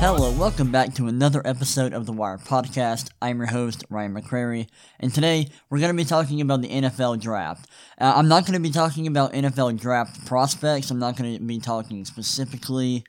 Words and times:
Hello, 0.00 0.30
welcome 0.32 0.72
back 0.72 0.94
to 0.94 1.08
another 1.08 1.42
episode 1.44 1.92
of 1.92 2.06
the 2.06 2.12
Wire 2.12 2.38
Podcast. 2.38 3.10
I'm 3.20 3.36
your 3.36 3.48
host, 3.48 3.84
Ryan 3.90 4.14
McCrary, 4.14 4.68
and 5.00 5.12
today 5.12 5.48
we're 5.68 5.78
going 5.78 5.94
to 5.94 6.02
be 6.02 6.08
talking 6.08 6.40
about 6.40 6.62
the 6.62 6.68
NFL 6.68 7.20
Draft. 7.20 7.68
Uh, 8.00 8.14
I'm 8.16 8.28
not 8.28 8.46
going 8.46 8.54
to 8.54 8.60
be 8.60 8.70
talking 8.70 9.06
about 9.06 9.34
NFL 9.34 9.78
Draft 9.78 10.24
prospects, 10.24 10.90
I'm 10.90 10.98
not 10.98 11.16
going 11.16 11.36
to 11.36 11.44
be 11.44 11.58
talking 11.58 12.06
specifically 12.06 13.04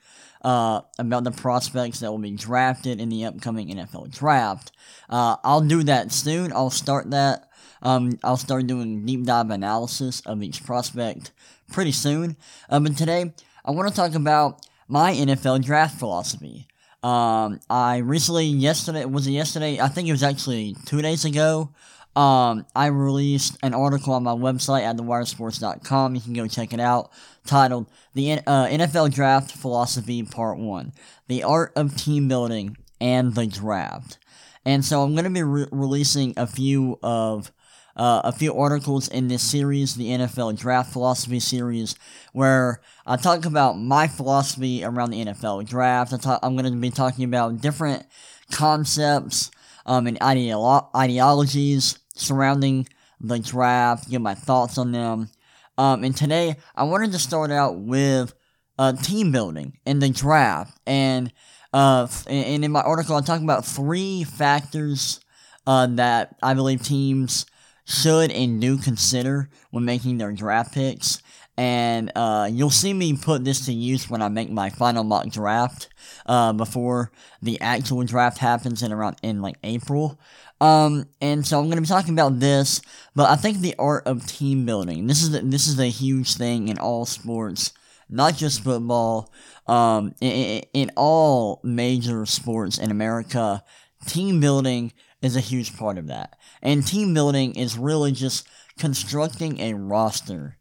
uh, 0.46 0.82
about 1.00 1.23
the 1.23 1.32
prospects 1.32 2.00
that 2.00 2.12
will 2.12 2.20
be 2.20 2.30
drafted 2.30 3.02
in 3.02 3.09
the 3.09 3.25
upcoming 3.25 3.70
NFL 3.70 4.16
Draft. 4.16 4.71
Uh, 5.09 5.38
I'll 5.44 5.62
do 5.62 5.81
that 5.84 6.12
soon, 6.12 6.54
I'll 6.54 6.70
start 6.70 7.09
that. 7.09 7.49
Um, 7.81 8.20
I'll 8.23 8.38
start 8.38 8.68
doing 8.68 9.05
deep 9.05 9.26
dive 9.26 9.49
analysis 9.49 10.21
of 10.21 10.44
each 10.44 10.63
prospect 10.63 11.31
pretty 11.71 11.91
soon. 11.91 12.38
Uh, 12.70 12.80
but 12.80 12.95
today, 12.95 13.34
I 13.66 13.71
want 13.71 13.90
to 13.90 13.95
talk 13.95 14.13
about 14.13 14.66
my 14.88 15.13
NFL 15.13 15.66
draft 15.66 15.98
philosophy. 15.98 16.68
Um, 17.02 17.59
I 17.68 17.98
recently, 17.98 18.46
yesterday, 18.46 19.05
was 19.05 19.26
it 19.26 19.32
yesterday? 19.32 19.80
I 19.80 19.88
think 19.88 20.07
it 20.07 20.12
was 20.12 20.23
actually 20.23 20.76
two 20.85 21.02
days 21.02 21.26
ago. 21.26 21.71
Um, 22.16 22.66
I 22.74 22.88
released 22.88 23.58
an 23.62 23.74
article 23.74 24.14
on 24.14 24.24
my 24.24 24.32
website 24.32 24.84
at 24.84 24.96
thewiresports.com. 24.96 26.16
You 26.16 26.22
can 26.22 26.34
go 26.34 26.48
check 26.48 26.74
it 26.74 26.80
out. 26.80 27.12
Titled 27.46 27.88
"The 28.14 28.34
uh, 28.34 28.68
NFL 28.68 29.14
Draft 29.14 29.52
Philosophy 29.52 30.24
Part 30.24 30.58
One: 30.58 30.94
The 31.28 31.44
Art 31.44 31.74
of 31.76 31.96
Team 31.96 32.28
Building 32.28 32.78
and 33.02 33.36
the 33.36 33.48
Draft." 33.48 34.18
And 34.66 34.84
so 34.84 35.04
I'm 35.04 35.14
going 35.14 35.26
to 35.26 35.30
be 35.30 35.44
re- 35.44 35.68
releasing 35.72 36.34
a 36.38 36.48
few 36.48 36.98
of 37.04 37.52
uh, 37.96 38.22
a 38.24 38.32
few 38.32 38.54
articles 38.54 39.07
in 39.07 39.27
this 39.27 39.44
series, 39.44 39.96
the 39.96 40.10
NFL 40.10 40.57
Draft 40.57 40.91
Philosophy 40.91 41.40
series, 41.40 41.96
where 42.34 42.82
I 43.05 43.16
talk 43.18 43.46
about 43.46 43.77
my 43.77 44.07
philosophy 44.07 44.84
around 44.84 45.12
the 45.12 45.26
NFL 45.26 45.68
Draft. 45.68 46.13
I 46.13 46.18
talk, 46.18 46.40
I'm 46.44 46.57
going 46.57 46.72
to 46.72 46.77
be 46.77 46.91
talking 46.91 47.26
about 47.26 47.62
different 47.62 48.05
concepts 48.52 49.52
um, 49.85 50.07
and 50.07 50.20
ideolo- 50.20 50.90
ideologies 50.96 52.00
surrounding 52.16 52.88
the 53.20 53.40
draft, 53.40 54.10
give 54.10 54.21
my 54.21 54.34
thoughts 54.34 54.77
on 54.77 54.91
them. 54.91 55.30
Um, 55.77 56.04
and 56.04 56.16
today, 56.16 56.55
I 56.76 56.84
wanted 56.84 57.12
to 57.12 57.20
start 57.20 57.52
out 57.52 57.77
with 57.77 58.34
uh, 58.77 58.94
team 58.94 59.32
building 59.32 59.80
in 59.85 59.99
the 59.99 60.10
draft. 60.10 60.77
And, 60.85 61.32
uh, 61.74 62.07
and 62.27 62.63
in 62.63 62.72
my 62.72 62.82
article, 62.82 63.16
I 63.16 63.22
talk 63.22 63.41
about 63.41 63.66
three 63.66 64.24
factors 64.24 65.19
uh, 65.68 65.88
that 65.88 66.35
I 66.41 66.53
believe 66.53 66.81
teams 66.81 67.46
should 67.85 68.31
and 68.31 68.59
do 68.59 68.78
consider 68.78 69.50
when 69.72 69.85
making 69.85 70.18
their 70.18 70.31
draft 70.31 70.74
picks. 70.74 71.22
And 71.57 72.12
uh, 72.16 72.50
you'll 72.52 72.69
see 72.69 72.94
me 72.94 73.16
put 73.16 73.46
this 73.46 73.66
to 73.66 73.74
use 73.74 74.09
when 74.09 74.22
I 74.22 74.28
make 74.28 74.50
my 74.50 74.69
final 74.69 75.06
mock 75.06 75.29
draft 75.29 75.88
uh, 76.25 76.52
before 76.52 77.12
the 77.41 77.62
actual 77.62 78.03
draft 78.03 78.40
happens 78.40 78.84
in 78.84 78.91
around 78.91 79.18
in 79.24 79.41
like 79.41 79.56
April. 79.63 80.19
Um, 80.61 81.06
and 81.22 81.45
so 81.45 81.59
I'm 81.59 81.66
going 81.66 81.75
to 81.75 81.81
be 81.81 81.88
talking 81.88 82.13
about 82.13 82.39
this, 82.39 82.81
but 83.13 83.29
I 83.29 83.35
think 83.35 83.59
the 83.59 83.75
art 83.78 84.07
of 84.07 84.25
team 84.25 84.66
building. 84.66 85.07
This 85.07 85.22
is 85.22 85.35
a, 85.35 85.41
this 85.41 85.67
is 85.67 85.79
a 85.79 85.88
huge 85.88 86.35
thing 86.35 86.69
in 86.69 86.78
all 86.79 87.06
sports, 87.06 87.73
not 88.09 88.35
just 88.35 88.63
football. 88.63 89.31
Um, 89.67 90.13
in, 90.22 90.63
in 90.73 90.91
all 90.95 91.59
major 91.63 92.25
sports 92.25 92.78
in 92.78 92.91
America, 92.91 93.63
team 94.06 94.39
building 94.39 94.94
is 95.22 95.35
a 95.35 95.41
huge 95.41 95.75
part 95.75 95.97
of 95.97 96.07
that. 96.07 96.38
And 96.61 96.85
team 96.85 97.13
building 97.13 97.56
is 97.56 97.78
really 97.78 98.11
just 98.11 98.47
constructing 98.78 99.59
a 99.59 99.73
roster. 99.73 100.57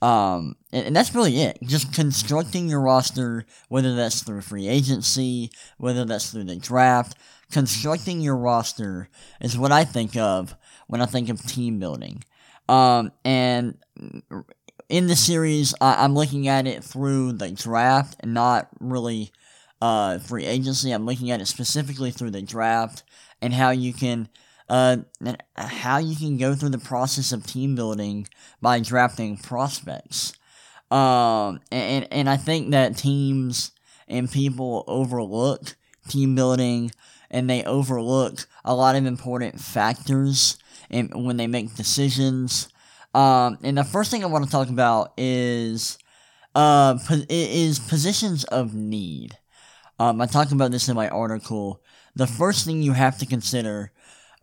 Um, 0.00 0.54
and, 0.72 0.86
and, 0.86 0.96
that's 0.96 1.14
really 1.14 1.40
it. 1.42 1.58
Just 1.64 1.92
constructing 1.92 2.68
your 2.68 2.80
roster, 2.80 3.44
whether 3.68 3.96
that's 3.96 4.22
through 4.22 4.42
free 4.42 4.68
agency, 4.68 5.50
whether 5.76 6.04
that's 6.04 6.30
through 6.30 6.44
the 6.44 6.56
draft. 6.56 7.16
Constructing 7.50 8.20
your 8.20 8.36
roster 8.36 9.08
is 9.40 9.58
what 9.58 9.72
I 9.72 9.84
think 9.84 10.16
of 10.16 10.54
when 10.86 11.00
I 11.00 11.06
think 11.06 11.28
of 11.28 11.44
team 11.44 11.80
building. 11.80 12.22
Um, 12.68 13.10
and 13.24 13.78
in 14.88 15.06
the 15.06 15.16
series, 15.16 15.74
I, 15.80 16.04
am 16.04 16.14
looking 16.14 16.46
at 16.46 16.66
it 16.66 16.84
through 16.84 17.32
the 17.32 17.50
draft 17.50 18.16
and 18.20 18.34
not 18.34 18.68
really 18.78 19.32
uh, 19.80 20.18
free 20.18 20.44
agency. 20.44 20.92
I'm 20.92 21.06
looking 21.06 21.30
at 21.30 21.40
it 21.40 21.48
specifically 21.48 22.10
through 22.10 22.30
the 22.30 22.42
draft 22.42 23.02
and 23.40 23.52
how 23.52 23.70
you 23.70 23.92
can 23.92 24.28
uh, 24.68 24.98
how 25.56 25.98
you 25.98 26.16
can 26.16 26.36
go 26.36 26.54
through 26.54 26.68
the 26.70 26.78
process 26.78 27.32
of 27.32 27.46
team 27.46 27.74
building 27.74 28.28
by 28.60 28.80
drafting 28.80 29.36
prospects. 29.36 30.34
Um, 30.90 31.60
and, 31.70 32.06
and 32.10 32.30
I 32.30 32.36
think 32.36 32.70
that 32.70 32.96
teams 32.96 33.72
and 34.06 34.30
people 34.30 34.84
overlook 34.86 35.76
team 36.08 36.34
building 36.34 36.90
and 37.30 37.48
they 37.48 37.62
overlook 37.64 38.46
a 38.64 38.74
lot 38.74 38.96
of 38.96 39.04
important 39.04 39.60
factors 39.60 40.58
in, 40.90 41.08
when 41.08 41.36
they 41.36 41.46
make 41.46 41.74
decisions. 41.74 42.68
Um, 43.14 43.58
and 43.62 43.76
the 43.76 43.84
first 43.84 44.10
thing 44.10 44.22
I 44.22 44.28
want 44.28 44.44
to 44.44 44.50
talk 44.50 44.68
about 44.68 45.12
is 45.16 45.98
uh, 46.54 46.98
is 47.28 47.78
positions 47.78 48.44
of 48.44 48.74
need. 48.74 49.38
Um, 49.98 50.20
I 50.20 50.26
talk 50.26 50.50
about 50.52 50.70
this 50.70 50.88
in 50.88 50.96
my 50.96 51.08
article. 51.08 51.82
The 52.14 52.26
first 52.26 52.64
thing 52.64 52.82
you 52.82 52.92
have 52.92 53.18
to 53.18 53.26
consider 53.26 53.92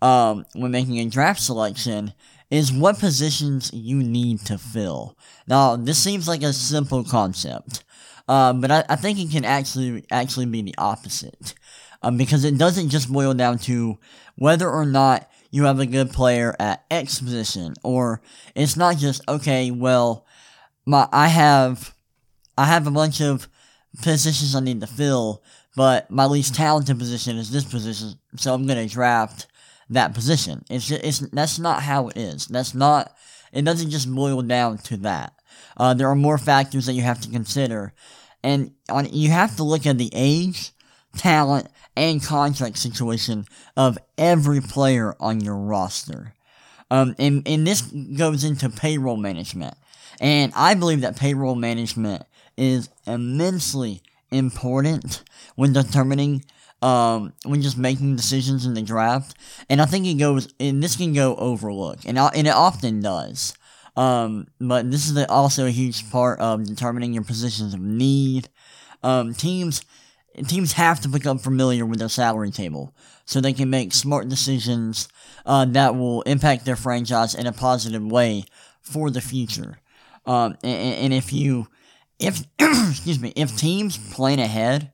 um, 0.01 0.45
when 0.53 0.71
making 0.71 0.99
a 0.99 1.09
draft 1.09 1.41
selection 1.41 2.13
is 2.51 2.71
what 2.71 2.99
positions 2.99 3.71
you 3.73 3.97
need 3.97 4.39
to 4.41 4.57
fill. 4.57 5.17
Now, 5.47 5.75
this 5.75 6.01
seems 6.01 6.27
like 6.27 6.43
a 6.43 6.53
simple 6.53 7.03
concept, 7.03 7.83
uh, 8.27 8.53
but 8.53 8.71
I, 8.71 8.85
I, 8.89 8.95
think 8.95 9.19
it 9.19 9.31
can 9.31 9.45
actually 9.45 10.05
actually 10.11 10.45
be 10.45 10.61
the 10.61 10.75
opposite, 10.77 11.53
um, 12.01 12.17
because 12.17 12.43
it 12.43 12.57
doesn't 12.57 12.89
just 12.89 13.11
boil 13.11 13.33
down 13.33 13.57
to 13.59 13.97
whether 14.35 14.69
or 14.69 14.85
not 14.85 15.29
you 15.51 15.63
have 15.63 15.79
a 15.79 15.85
good 15.85 16.11
player 16.11 16.55
at 16.59 16.83
X 16.91 17.19
position, 17.19 17.73
or 17.83 18.21
it's 18.55 18.77
not 18.77 18.97
just 18.97 19.21
okay. 19.27 19.71
Well, 19.71 20.25
my 20.85 21.07
I 21.11 21.27
have 21.27 21.95
I 22.57 22.65
have 22.65 22.87
a 22.87 22.91
bunch 22.91 23.21
of 23.21 23.47
positions 24.01 24.55
I 24.55 24.59
need 24.59 24.81
to 24.81 24.87
fill, 24.87 25.43
but 25.75 26.09
my 26.11 26.25
least 26.25 26.55
talented 26.55 26.99
position 26.99 27.37
is 27.37 27.51
this 27.51 27.65
position, 27.65 28.19
so 28.35 28.53
I'm 28.53 28.67
gonna 28.67 28.87
draft 28.87 29.47
that 29.89 30.13
position. 30.13 30.63
It's 30.69 30.89
it's 30.91 31.19
that's 31.19 31.59
not 31.59 31.83
how 31.83 32.09
it 32.09 32.17
is. 32.17 32.47
That's 32.47 32.73
not. 32.73 33.13
It 33.51 33.63
doesn't 33.63 33.91
just 33.91 34.13
boil 34.13 34.41
down 34.41 34.79
to 34.79 34.97
that. 34.97 35.33
Uh, 35.77 35.93
there 35.93 36.09
are 36.09 36.15
more 36.15 36.37
factors 36.37 36.85
that 36.85 36.93
you 36.93 37.01
have 37.01 37.21
to 37.21 37.29
consider, 37.29 37.93
and 38.43 38.71
on 38.89 39.07
you 39.11 39.29
have 39.29 39.55
to 39.57 39.63
look 39.63 39.85
at 39.85 39.97
the 39.97 40.09
age, 40.13 40.71
talent, 41.15 41.67
and 41.95 42.23
contract 42.23 42.77
situation 42.77 43.45
of 43.77 43.97
every 44.17 44.61
player 44.61 45.15
on 45.19 45.41
your 45.41 45.57
roster. 45.57 46.33
Um, 46.91 47.15
and, 47.17 47.47
and 47.47 47.65
this 47.65 47.81
goes 47.81 48.43
into 48.43 48.69
payroll 48.69 49.17
management. 49.17 49.75
And 50.21 50.53
I 50.55 50.75
believe 50.75 51.01
that 51.01 51.17
payroll 51.17 51.55
management 51.55 52.23
is 52.57 52.89
immensely 53.05 54.01
important 54.31 55.23
when 55.55 55.73
determining 55.73 56.45
um, 56.81 57.33
when 57.45 57.61
just 57.61 57.77
making 57.77 58.15
decisions 58.15 58.65
in 58.65 58.73
the 58.73 58.81
draft. 58.81 59.35
And 59.69 59.81
I 59.81 59.85
think 59.85 60.05
it 60.05 60.15
goes, 60.15 60.53
and 60.59 60.83
this 60.83 60.95
can 60.95 61.13
go 61.13 61.35
overlooked, 61.35 62.05
and, 62.05 62.17
and 62.17 62.47
it 62.47 62.53
often 62.53 63.01
does. 63.01 63.53
Um, 63.95 64.47
but 64.59 64.91
this 64.91 65.09
is 65.09 65.25
also 65.27 65.65
a 65.65 65.71
huge 65.71 66.09
part 66.11 66.39
of 66.39 66.65
determining 66.65 67.13
your 67.13 67.23
positions 67.23 67.73
of 67.73 67.79
need. 67.79 68.49
Um, 69.03 69.33
teams, 69.33 69.81
teams 70.47 70.73
have 70.73 70.99
to 71.01 71.07
become 71.07 71.37
familiar 71.37 71.85
with 71.85 71.99
their 71.99 72.09
salary 72.09 72.51
table 72.51 72.93
so 73.25 73.39
they 73.39 73.53
can 73.53 73.69
make 73.69 73.93
smart 73.93 74.27
decisions 74.27 75.07
uh, 75.45 75.65
that 75.65 75.95
will 75.95 76.21
impact 76.23 76.65
their 76.65 76.75
franchise 76.75 77.35
in 77.35 77.47
a 77.47 77.51
positive 77.53 78.03
way 78.03 78.45
for 78.81 79.09
the 79.09 79.21
future. 79.21 79.79
Um, 80.25 80.57
and, 80.63 80.95
and 80.95 81.13
if 81.13 81.31
you, 81.31 81.67
if 82.19 82.43
excuse 82.59 83.19
me, 83.19 83.31
if 83.35 83.57
teams 83.57 83.97
plan 84.13 84.39
ahead 84.39 84.91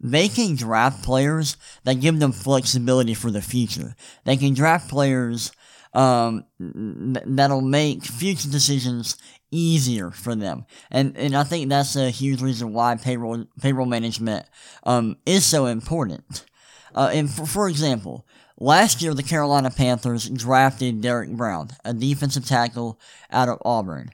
they 0.00 0.28
can 0.28 0.56
draft 0.56 1.02
players 1.02 1.56
that 1.84 2.00
give 2.00 2.18
them 2.18 2.32
flexibility 2.32 3.14
for 3.14 3.30
the 3.30 3.42
future. 3.42 3.94
They 4.24 4.36
can 4.36 4.54
draft 4.54 4.88
players 4.88 5.52
um, 5.92 6.44
that'll 6.58 7.60
make 7.60 8.04
future 8.04 8.48
decisions 8.48 9.16
easier 9.50 10.10
for 10.10 10.34
them. 10.34 10.64
And 10.90 11.16
and 11.16 11.36
I 11.36 11.44
think 11.44 11.68
that's 11.68 11.96
a 11.96 12.10
huge 12.10 12.40
reason 12.40 12.72
why 12.72 12.96
payroll 12.96 13.44
payroll 13.60 13.86
management 13.86 14.46
um, 14.84 15.16
is 15.26 15.44
so 15.44 15.66
important. 15.66 16.44
Uh, 16.94 17.10
and 17.12 17.30
for, 17.30 17.46
for 17.46 17.68
example, 17.68 18.26
last 18.58 19.02
year 19.02 19.14
the 19.14 19.22
Carolina 19.22 19.70
Panthers 19.70 20.28
drafted 20.28 21.00
Derrick 21.00 21.30
Brown, 21.30 21.70
a 21.84 21.92
defensive 21.92 22.46
tackle 22.46 22.98
out 23.30 23.48
of 23.48 23.58
Auburn. 23.64 24.10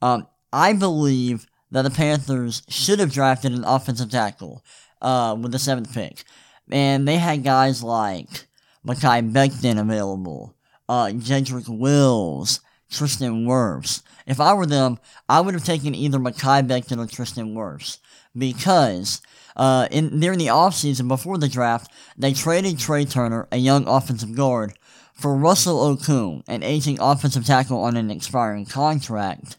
Um, 0.00 0.26
I 0.52 0.74
believe 0.74 1.46
that 1.70 1.82
the 1.82 1.90
Panthers 1.90 2.62
should 2.68 3.00
have 3.00 3.12
drafted 3.12 3.52
an 3.52 3.64
offensive 3.64 4.10
tackle 4.10 4.62
uh, 5.04 5.34
with 5.34 5.52
the 5.52 5.58
seventh 5.58 5.92
pick. 5.94 6.24
and 6.70 7.06
they 7.06 7.16
had 7.16 7.44
guys 7.44 7.82
like 7.82 8.46
Mekhi 8.86 9.32
Becton 9.32 9.78
available, 9.78 10.54
uh, 10.88 11.06
Jedrick 11.06 11.68
Wills, 11.68 12.60
Tristan 12.90 13.46
Wirfs. 13.46 14.02
If 14.26 14.40
I 14.40 14.54
were 14.54 14.66
them, 14.66 14.98
I 15.28 15.40
would 15.40 15.54
have 15.54 15.64
taken 15.64 15.94
either 15.94 16.18
Mekhi 16.18 16.66
Becton 16.66 16.98
or 16.98 17.06
Tristan 17.06 17.54
Wirfs 17.54 17.98
because 18.36 19.20
uh, 19.56 19.86
in 19.90 20.18
during 20.20 20.38
the 20.38 20.46
offseason 20.46 21.06
before 21.08 21.38
the 21.38 21.48
draft, 21.48 21.92
they 22.16 22.32
traded 22.32 22.76
Trai 22.76 23.08
Turner, 23.10 23.46
a 23.52 23.58
young 23.58 23.86
offensive 23.86 24.34
guard, 24.34 24.74
for 25.12 25.36
Russell 25.36 25.96
Okung, 25.96 26.42
an 26.48 26.62
aging 26.62 26.98
offensive 27.00 27.46
tackle 27.46 27.82
on 27.82 27.96
an 27.96 28.10
expiring 28.10 28.66
contract. 28.66 29.56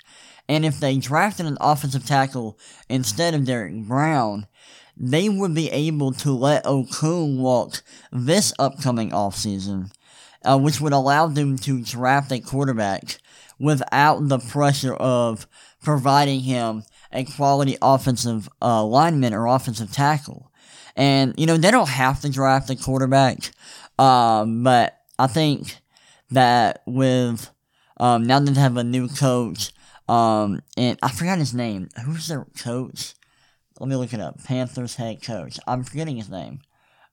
And 0.47 0.65
if 0.65 0.79
they 0.79 0.97
drafted 0.97 1.45
an 1.45 1.57
offensive 1.61 2.05
tackle 2.05 2.59
instead 2.89 3.33
of 3.33 3.45
Derrick 3.45 3.87
Brown, 3.87 4.47
they 4.97 5.29
would 5.29 5.53
be 5.53 5.69
able 5.71 6.11
to 6.13 6.31
let 6.31 6.63
Okung 6.65 7.37
walk 7.37 7.83
this 8.11 8.53
upcoming 8.59 9.11
offseason, 9.11 9.91
uh, 10.43 10.57
which 10.57 10.79
would 10.79 10.93
allow 10.93 11.27
them 11.27 11.57
to 11.59 11.81
draft 11.81 12.31
a 12.31 12.39
quarterback 12.39 13.17
without 13.59 14.27
the 14.27 14.39
pressure 14.39 14.93
of 14.93 15.47
providing 15.83 16.41
him 16.41 16.83
a 17.11 17.23
quality 17.23 17.77
offensive 17.81 18.49
uh, 18.61 18.83
lineman 18.83 19.33
or 19.33 19.47
offensive 19.47 19.91
tackle. 19.91 20.51
And, 20.95 21.33
you 21.37 21.45
know, 21.45 21.57
they 21.57 21.71
don't 21.71 21.89
have 21.89 22.21
to 22.21 22.29
draft 22.29 22.69
a 22.69 22.75
quarterback, 22.75 23.51
um, 23.99 24.63
but 24.63 24.97
I 25.19 25.27
think 25.27 25.77
that 26.31 26.81
with 26.85 27.49
um, 27.97 28.25
now 28.25 28.39
that 28.39 28.51
they 28.51 28.59
have 28.59 28.77
a 28.77 28.83
new 28.83 29.07
coach, 29.07 29.71
um, 30.07 30.61
and 30.77 30.97
I 31.01 31.09
forgot 31.09 31.37
his 31.37 31.53
name. 31.53 31.89
Who's 32.05 32.27
their 32.27 32.45
coach? 32.57 33.15
Let 33.79 33.89
me 33.89 33.95
look 33.95 34.13
it 34.13 34.21
up. 34.21 34.43
Panthers 34.43 34.95
head 34.95 35.21
coach. 35.21 35.59
I'm 35.67 35.83
forgetting 35.83 36.17
his 36.17 36.29
name. 36.29 36.59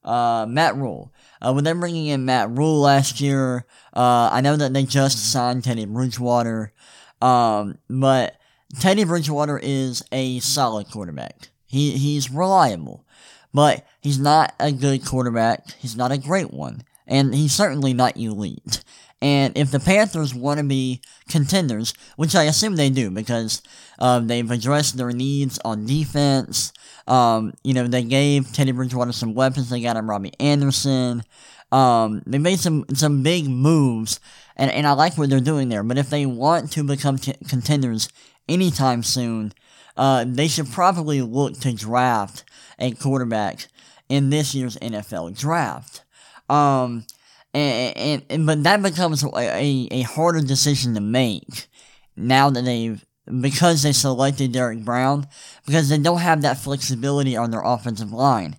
Uh, 0.03 0.45
Matt 0.47 0.75
Rhule. 0.75 1.13
Uh, 1.41 1.53
with 1.53 1.65
them 1.65 1.79
bringing 1.79 2.07
in 2.07 2.25
Matt 2.25 2.49
Rhule 2.49 2.79
last 2.81 3.21
year, 3.21 3.65
uh, 3.93 4.29
I 4.31 4.41
know 4.41 4.55
that 4.55 4.73
they 4.73 4.83
just 4.83 5.31
signed 5.31 5.63
Teddy 5.63 5.85
Bridgewater. 5.85 6.73
Um, 7.21 7.77
but 7.89 8.37
Teddy 8.79 9.03
Bridgewater 9.03 9.59
is 9.61 10.03
a 10.11 10.39
solid 10.39 10.89
quarterback. 10.89 11.49
He 11.65 11.91
he's 11.91 12.29
reliable, 12.29 13.05
but 13.53 13.85
he's 14.01 14.19
not 14.19 14.53
a 14.59 14.71
good 14.71 15.05
quarterback. 15.05 15.71
He's 15.79 15.95
not 15.95 16.11
a 16.11 16.17
great 16.17 16.53
one, 16.53 16.83
and 17.07 17.33
he's 17.33 17.53
certainly 17.53 17.93
not 17.93 18.17
elite. 18.17 18.83
And 19.23 19.57
if 19.57 19.71
the 19.71 19.79
Panthers 19.79 20.35
want 20.35 20.57
to 20.57 20.65
be 20.65 20.99
contenders, 21.29 21.93
which 22.17 22.35
I 22.35 22.43
assume 22.43 22.75
they 22.75 22.89
do 22.89 23.09
because 23.09 23.61
um, 23.97 24.27
they've 24.27 24.51
addressed 24.51 24.97
their 24.97 25.13
needs 25.13 25.57
on 25.63 25.85
defense, 25.85 26.73
um, 27.07 27.53
you 27.63 27.73
know, 27.73 27.87
they 27.87 28.03
gave 28.03 28.51
Teddy 28.51 28.73
Bridgewater 28.73 29.13
some 29.13 29.33
weapons. 29.33 29.69
They 29.69 29.79
got 29.79 29.95
him 29.95 30.09
Robbie 30.09 30.33
Anderson. 30.41 31.23
Um, 31.71 32.21
they 32.27 32.37
made 32.37 32.59
some 32.59 32.83
some 32.93 33.23
big 33.23 33.47
moves, 33.47 34.19
and, 34.57 34.69
and 34.69 34.85
I 34.85 34.91
like 34.91 35.17
what 35.17 35.29
they're 35.29 35.39
doing 35.39 35.69
there. 35.69 35.83
But 35.83 35.97
if 35.97 36.09
they 36.09 36.25
want 36.25 36.73
to 36.73 36.83
become 36.83 37.17
t- 37.17 37.33
contenders 37.47 38.09
anytime 38.49 39.03
soon, 39.03 39.53
uh, 39.95 40.25
they 40.27 40.49
should 40.49 40.69
probably 40.69 41.21
look 41.21 41.57
to 41.61 41.71
draft 41.71 42.43
a 42.77 42.91
quarterback 42.91 43.67
in 44.09 44.31
this 44.31 44.53
year's 44.53 44.75
NFL 44.79 45.39
draft. 45.39 46.03
Um, 46.49 47.05
and, 47.53 47.97
and, 47.97 48.25
and 48.29 48.45
but 48.45 48.63
that 48.63 48.81
becomes 48.81 49.23
a, 49.23 49.27
a, 49.35 49.87
a 49.91 50.01
harder 50.01 50.41
decision 50.41 50.93
to 50.95 51.01
make 51.01 51.67
now 52.15 52.49
that 52.49 52.63
they've 52.63 53.03
because 53.39 53.83
they 53.83 53.93
selected 53.93 54.51
Derrick 54.51 54.83
Brown 54.83 55.27
because 55.65 55.89
they 55.89 55.97
don't 55.97 56.19
have 56.19 56.41
that 56.41 56.57
flexibility 56.57 57.37
on 57.37 57.51
their 57.51 57.61
offensive 57.63 58.11
line, 58.11 58.57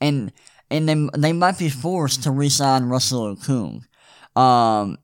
and 0.00 0.32
and 0.70 0.88
they 0.88 1.08
they 1.18 1.32
might 1.32 1.58
be 1.58 1.68
forced 1.68 2.22
to 2.22 2.30
re-sign 2.30 2.84
Russell 2.84 3.36
Okung. 3.36 3.82
Um, 4.36 4.98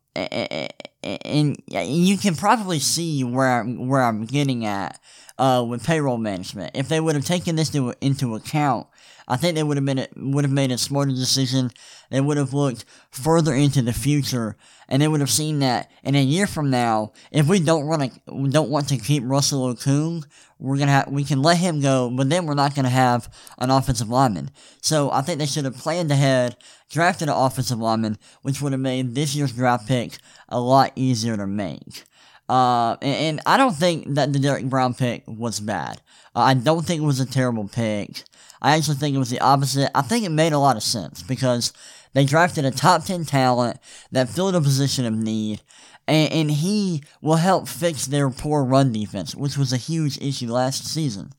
and 1.03 1.63
you 1.69 2.17
can 2.17 2.35
probably 2.35 2.79
see 2.79 3.25
where 3.25 3.61
I'm, 3.61 3.89
where 3.89 4.03
I'm 4.03 4.25
getting 4.25 4.65
at 4.65 5.01
uh, 5.39 5.65
with 5.67 5.85
payroll 5.85 6.19
management. 6.19 6.73
If 6.75 6.89
they 6.89 7.01
would 7.01 7.15
have 7.15 7.25
taken 7.25 7.57
this 7.57 7.75
into, 7.75 7.95
into 8.01 8.35
account, 8.35 8.87
I 9.29 9.37
think 9.37 9.55
they 9.55 9.63
would 9.63 9.77
have 9.77 9.87
been 9.87 10.07
would 10.17 10.45
have 10.45 10.53
made 10.53 10.73
a 10.73 10.79
smarter 10.79 11.13
decision. 11.13 11.71
They 12.11 12.21
would 12.21 12.37
have 12.37 12.53
looked 12.53 12.85
further 13.11 13.55
into 13.55 13.81
the 13.81 13.93
future, 13.93 14.57
and 14.89 15.01
they 15.01 15.09
would 15.09 15.21
have 15.21 15.31
seen 15.31 15.61
that 15.61 15.91
in 16.03 16.15
a 16.15 16.23
year 16.23 16.47
from 16.47 16.71
now, 16.71 17.13
if 17.31 17.49
we 17.49 17.61
don't 17.61 17.87
want 17.87 18.13
to 18.13 18.49
don't 18.49 18.71
want 18.71 18.89
to 18.89 18.99
keep 18.99 19.23
Russell 19.25 19.75
Okung, 19.75 20.25
we're 20.59 20.77
gonna 20.77 20.93
have, 20.93 21.09
we 21.09 21.25
can 21.25 21.41
let 21.41 21.57
him 21.57 21.81
go, 21.81 22.11
but 22.11 22.29
then 22.29 22.47
we're 22.47 22.55
not 22.55 22.75
gonna 22.75 22.89
have 22.89 23.33
an 23.59 23.71
offensive 23.71 24.11
lineman. 24.11 24.51
So 24.81 25.11
I 25.11 25.23
think 25.23 25.39
they 25.39 25.47
should 25.47 25.65
have 25.65 25.77
planned 25.77 26.11
ahead, 26.11 26.57
drafted 26.93 27.29
an 27.29 27.35
offensive 27.35 27.79
lineman, 27.79 28.19
which 28.43 28.61
would 28.61 28.73
have 28.73 28.81
made 28.81 29.15
this 29.15 29.35
year's 29.35 29.53
draft 29.53 29.89
pick 29.89 30.19
a 30.49 30.61
lot 30.61 30.93
easier 30.95 31.37
to 31.37 31.47
make. 31.47 32.05
Uh, 32.49 32.97
and, 33.01 33.17
and, 33.17 33.41
I 33.47 33.57
don't 33.57 33.75
think 33.75 34.15
that 34.15 34.33
the 34.33 34.39
Derrick 34.39 34.67
Brown 34.67 34.93
pick 34.93 35.23
was 35.27 35.59
bad. 35.59 36.03
Uh, 36.37 36.41
I 36.41 36.55
don't 36.55 36.85
think 36.85 37.01
it 37.01 37.07
was 37.07 37.21
a 37.21 37.25
terrible 37.25 37.67
pick. 37.67 38.25
I 38.61 38.77
actually 38.77 38.97
think 38.97 39.17
it 39.17 39.21
was 39.21 39.31
the 39.31 39.41
opposite. 39.41 39.91
I 39.95 40.03
think 40.03 40.27
it 40.27 40.31
made 40.31 40.53
a 40.53 40.59
lot 40.59 40.77
of 40.77 40.83
sense 40.83 41.23
because 41.23 41.73
they 42.13 42.27
drafted 42.27 42.67
a 42.67 42.71
top 42.71 43.05
10 43.05 43.25
talent 43.25 43.79
that 44.11 44.29
filled 44.29 44.55
a 44.55 44.61
position 44.61 45.07
of 45.07 45.15
need, 45.15 45.63
and, 46.07 46.31
and 46.31 46.51
he 46.51 47.03
will 47.23 47.37
help 47.37 47.69
fix 47.69 48.05
their 48.07 48.29
poor 48.29 48.65
run 48.65 48.93
defense, 48.93 49.35
which 49.35 49.57
was 49.57 49.73
a 49.73 49.79
huge 49.79 50.21
issue 50.21 50.53
last 50.53 50.85
season. 50.85 51.33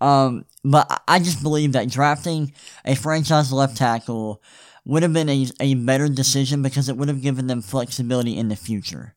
Um, 0.00 0.44
but 0.62 1.02
I 1.08 1.18
just 1.18 1.42
believe 1.42 1.72
that 1.72 1.88
drafting 1.88 2.52
a 2.84 2.94
franchise 2.94 3.52
left 3.52 3.76
tackle 3.76 4.42
would 4.84 5.02
have 5.02 5.12
been 5.12 5.28
a, 5.28 5.46
a 5.60 5.74
better 5.74 6.08
decision 6.08 6.62
because 6.62 6.88
it 6.88 6.96
would 6.96 7.08
have 7.08 7.22
given 7.22 7.46
them 7.46 7.62
flexibility 7.62 8.36
in 8.36 8.48
the 8.48 8.56
future. 8.56 9.14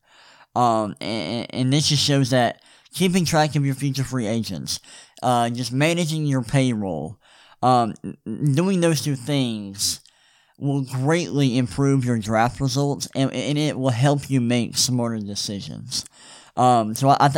Um, 0.56 0.96
and, 1.00 1.46
and 1.50 1.72
this 1.72 1.88
just 1.88 2.04
shows 2.04 2.30
that 2.30 2.62
keeping 2.92 3.24
track 3.24 3.54
of 3.54 3.66
your 3.66 3.74
future 3.74 4.04
free 4.04 4.26
agents, 4.26 4.80
uh, 5.22 5.50
just 5.50 5.72
managing 5.72 6.24
your 6.26 6.42
payroll, 6.42 7.18
um, 7.62 7.94
doing 8.24 8.80
those 8.80 9.02
two 9.02 9.16
things 9.16 10.00
will 10.58 10.82
greatly 10.82 11.56
improve 11.56 12.04
your 12.04 12.18
draft 12.18 12.60
results 12.60 13.08
and, 13.14 13.32
and 13.32 13.58
it 13.58 13.78
will 13.78 13.90
help 13.90 14.28
you 14.28 14.40
make 14.40 14.76
smarter 14.76 15.18
decisions. 15.18 16.04
Um, 16.56 16.94
so 16.96 17.10
I, 17.10 17.30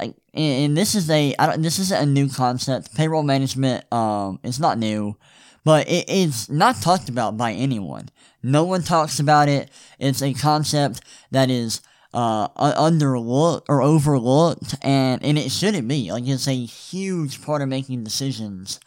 I 0.00 0.14
and 0.32 0.76
this 0.76 0.96
is 0.96 1.08
a 1.08 1.34
I 1.38 1.46
don't, 1.46 1.62
this 1.62 1.78
is 1.78 1.92
a 1.92 2.04
new 2.04 2.28
concept. 2.28 2.94
Payroll 2.96 3.22
management 3.22 3.84
um 3.92 4.40
is 4.42 4.58
not 4.58 4.78
new, 4.78 5.16
but 5.64 5.88
it 5.88 6.08
is 6.08 6.48
not 6.50 6.82
talked 6.82 7.08
about 7.08 7.36
by 7.36 7.52
anyone. 7.52 8.10
No 8.42 8.64
one 8.64 8.82
talks 8.82 9.18
about 9.18 9.48
it. 9.48 9.70
It's 9.98 10.22
a 10.22 10.34
concept 10.34 11.00
that 11.30 11.50
is 11.50 11.80
uh, 12.12 12.48
underlooked 12.48 13.62
or 13.68 13.82
overlooked, 13.82 14.76
and, 14.82 15.24
and 15.24 15.38
it 15.38 15.50
shouldn't 15.50 15.88
be. 15.88 16.12
Like, 16.12 16.28
it's 16.28 16.46
a 16.46 16.52
huge 16.52 17.42
part 17.42 17.62
of 17.62 17.68
making 17.68 18.04
decisions. 18.04 18.78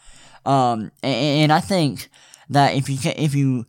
Um, 0.45 0.91
and, 1.03 1.15
and 1.15 1.51
I 1.51 1.59
think 1.59 2.09
that 2.49 2.75
if 2.75 2.87
you 2.89 2.97
if 3.03 3.35
you 3.35 3.65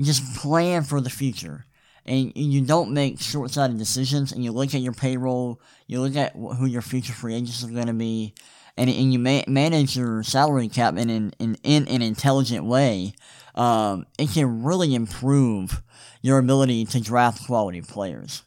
just 0.00 0.36
plan 0.36 0.82
for 0.82 1.00
the 1.00 1.10
future, 1.10 1.64
and 2.04 2.32
you 2.36 2.60
don't 2.62 2.92
make 2.92 3.20
short-sighted 3.20 3.78
decisions, 3.78 4.32
and 4.32 4.44
you 4.44 4.52
look 4.52 4.74
at 4.74 4.80
your 4.80 4.92
payroll, 4.92 5.60
you 5.86 6.00
look 6.00 6.16
at 6.16 6.32
who 6.34 6.66
your 6.66 6.82
future 6.82 7.12
free 7.12 7.34
agents 7.34 7.64
are 7.64 7.68
going 7.68 7.86
to 7.86 7.92
be, 7.94 8.34
and, 8.78 8.88
and 8.88 9.12
you 9.12 9.18
ma- 9.18 9.42
manage 9.46 9.96
your 9.96 10.22
salary 10.22 10.68
cap 10.68 10.96
in 10.96 11.10
an, 11.10 11.32
in, 11.38 11.56
in 11.64 11.88
an 11.88 12.00
intelligent 12.00 12.64
way, 12.64 13.12
um, 13.54 14.06
it 14.18 14.30
can 14.30 14.62
really 14.62 14.94
improve 14.94 15.82
your 16.22 16.38
ability 16.38 16.84
to 16.86 17.00
draft 17.00 17.46
quality 17.46 17.82
players. 17.82 18.42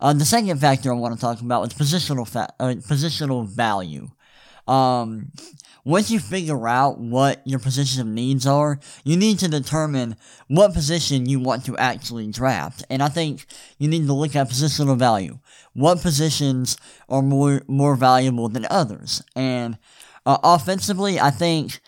Uh, 0.00 0.12
the 0.12 0.24
second 0.24 0.58
factor 0.58 0.90
I 0.90 0.96
want 0.96 1.14
to 1.14 1.20
talk 1.20 1.40
about 1.40 1.70
is 1.70 1.78
positional 1.78 2.26
fa- 2.26 2.52
uh, 2.58 2.74
positional 2.88 3.46
value. 3.46 4.10
Um, 4.66 5.32
once 5.86 6.10
you 6.10 6.18
figure 6.18 6.66
out 6.66 6.98
what 6.98 7.40
your 7.46 7.60
position 7.60 8.00
of 8.00 8.08
needs 8.08 8.44
are, 8.44 8.80
you 9.04 9.16
need 9.16 9.38
to 9.38 9.46
determine 9.46 10.16
what 10.48 10.74
position 10.74 11.26
you 11.26 11.38
want 11.38 11.64
to 11.64 11.76
actually 11.78 12.26
draft. 12.26 12.84
And 12.90 13.00
I 13.00 13.08
think 13.08 13.46
you 13.78 13.88
need 13.88 14.06
to 14.06 14.12
look 14.12 14.34
at 14.34 14.50
positional 14.50 14.98
value. 14.98 15.38
What 15.74 16.02
positions 16.02 16.76
are 17.08 17.22
more 17.22 17.62
more 17.68 17.94
valuable 17.94 18.48
than 18.48 18.66
others? 18.68 19.22
And 19.36 19.78
uh, 20.26 20.38
offensively, 20.42 21.20
I 21.20 21.30
think 21.30 21.78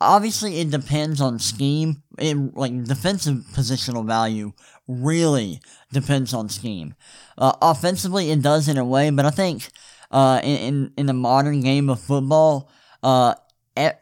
obviously 0.00 0.60
it 0.60 0.70
depends 0.70 1.20
on 1.20 1.40
scheme. 1.40 2.02
It, 2.16 2.36
like 2.54 2.84
defensive 2.84 3.44
positional 3.52 4.06
value 4.06 4.52
really 4.86 5.60
depends 5.92 6.32
on 6.32 6.48
scheme. 6.48 6.94
Uh, 7.36 7.54
offensively, 7.60 8.30
it 8.30 8.40
does 8.40 8.68
in 8.68 8.78
a 8.78 8.84
way, 8.84 9.10
but 9.10 9.26
I 9.26 9.30
think 9.30 9.70
uh, 10.10 10.40
in, 10.42 10.56
in, 10.56 10.92
in 10.96 11.06
the 11.06 11.12
modern 11.12 11.60
game 11.60 11.88
of 11.90 12.00
football, 12.00 12.70
uh, 13.02 13.34
a, 13.76 13.92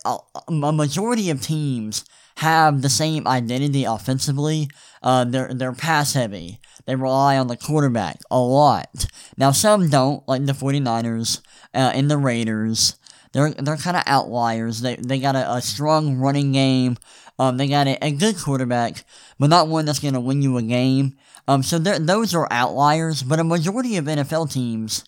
a 0.48 0.52
majority 0.72 1.30
of 1.30 1.42
teams 1.42 2.04
have 2.36 2.82
the 2.82 2.88
same 2.88 3.26
identity 3.26 3.84
offensively. 3.84 4.68
Uh, 5.02 5.25
they're 5.25 5.52
they're 5.52 5.72
pass 5.72 6.14
heavy. 6.14 6.60
They 6.86 6.94
rely 6.94 7.36
on 7.36 7.48
the 7.48 7.56
quarterback 7.56 8.20
a 8.30 8.38
lot. 8.38 9.06
Now 9.36 9.50
some 9.50 9.88
don't, 9.88 10.26
like 10.28 10.46
the 10.46 10.52
49ers 10.52 11.40
uh, 11.75 11.92
and 11.94 12.10
the 12.10 12.18
Raiders. 12.18 12.96
They're 13.32 13.50
they're 13.50 13.76
kind 13.76 13.96
of 13.96 14.02
outliers. 14.06 14.80
They 14.80 14.96
they 14.96 15.18
got 15.18 15.36
a, 15.36 15.54
a 15.54 15.60
strong 15.62 16.16
running 16.16 16.52
game, 16.52 16.96
Um, 17.38 17.56
they 17.58 17.68
got 17.68 17.86
a, 17.86 17.98
a 18.04 18.10
good 18.12 18.38
quarterback, 18.38 19.04
but 19.38 19.50
not 19.50 19.68
one 19.68 19.84
that's 19.84 19.98
going 19.98 20.14
to 20.14 20.20
win 20.20 20.42
you 20.42 20.56
a 20.56 20.62
game. 20.62 21.16
Um, 21.48 21.62
so 21.62 21.78
those 21.78 22.34
are 22.34 22.48
outliers, 22.50 23.22
but 23.22 23.38
a 23.38 23.44
majority 23.44 23.96
of 23.96 24.06
NFL 24.06 24.52
teams 24.52 25.04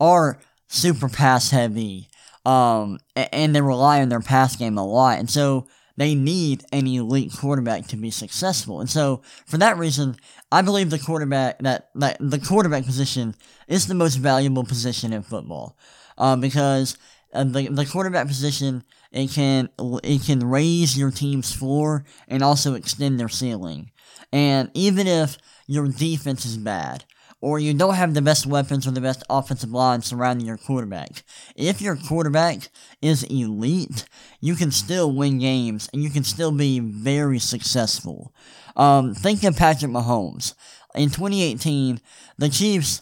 are 0.00 0.38
super 0.68 1.08
pass 1.08 1.50
heavy. 1.50 2.08
Um, 2.44 2.98
and 3.14 3.54
they 3.54 3.60
rely 3.60 4.00
on 4.00 4.08
their 4.08 4.20
pass 4.20 4.56
game 4.56 4.78
a 4.78 4.86
lot. 4.86 5.18
And 5.18 5.28
so 5.28 5.66
they 5.96 6.14
need 6.14 6.64
an 6.72 6.86
elite 6.86 7.32
quarterback 7.36 7.88
to 7.88 7.96
be 7.96 8.10
successful. 8.10 8.80
And 8.80 8.88
so 8.88 9.20
for 9.46 9.58
that 9.58 9.76
reason, 9.76 10.16
I 10.50 10.62
believe 10.62 10.90
the 10.90 10.98
quarterback 10.98 11.58
that, 11.58 11.90
that 11.96 12.16
the 12.20 12.38
quarterback 12.38 12.84
position 12.86 13.34
is 13.66 13.86
the 13.86 13.94
most 13.94 14.14
valuable 14.14 14.64
position 14.64 15.12
in 15.12 15.22
football. 15.22 15.76
Um, 16.16 16.40
because 16.40 16.96
uh, 17.32 17.44
the 17.44 17.68
the 17.68 17.84
quarterback 17.84 18.26
position 18.26 18.84
it 19.12 19.30
can 19.30 19.68
it 20.02 20.22
can 20.24 20.48
raise 20.48 20.96
your 20.96 21.10
team's 21.10 21.54
floor 21.54 22.04
and 22.26 22.42
also 22.42 22.74
extend 22.74 23.18
their 23.18 23.28
ceiling. 23.28 23.90
And 24.32 24.70
even 24.74 25.06
if 25.06 25.38
your 25.66 25.88
defense 25.88 26.44
is 26.46 26.56
bad, 26.56 27.04
or 27.40 27.58
you 27.58 27.72
don't 27.74 27.94
have 27.94 28.14
the 28.14 28.22
best 28.22 28.46
weapons 28.46 28.86
or 28.86 28.90
the 28.90 29.00
best 29.00 29.22
offensive 29.30 29.70
line 29.70 30.02
surrounding 30.02 30.46
your 30.46 30.56
quarterback. 30.56 31.22
If 31.54 31.80
your 31.80 31.96
quarterback 31.96 32.68
is 33.00 33.22
elite, 33.24 34.04
you 34.40 34.54
can 34.56 34.70
still 34.70 35.12
win 35.12 35.38
games 35.38 35.88
and 35.92 36.02
you 36.02 36.10
can 36.10 36.24
still 36.24 36.52
be 36.52 36.80
very 36.80 37.38
successful. 37.38 38.32
Um, 38.76 39.14
think 39.14 39.44
of 39.44 39.56
Patrick 39.56 39.90
Mahomes. 39.90 40.54
In 40.94 41.10
2018, 41.10 42.00
the 42.38 42.48
Chiefs, 42.48 43.00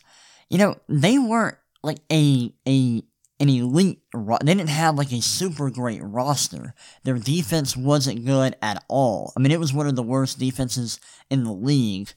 you 0.51 0.59
know, 0.59 0.77
they 0.89 1.19
weren't 1.19 1.57
like 1.83 1.99
a 2.13 2.53
a 2.67 3.03
an 3.39 3.49
elite. 3.49 4.01
Ro- 4.15 4.39
they 4.43 4.55
didn't 4.55 4.71
have 4.71 4.97
like 4.97 5.13
a 5.13 5.21
super 5.21 5.71
great 5.71 6.03
roster. 6.03 6.75
Their 7.05 7.19
defense 7.19 7.77
wasn't 7.77 8.25
good 8.25 8.57
at 8.63 8.83
all. 8.89 9.33
I 9.37 9.41
mean, 9.41 9.53
it 9.53 9.61
was 9.61 9.75
one 9.75 9.87
of 9.87 9.97
the 9.97 10.03
worst 10.03 10.39
defenses 10.39 10.99
in 11.31 11.45
the 11.45 11.53
league. 11.53 12.09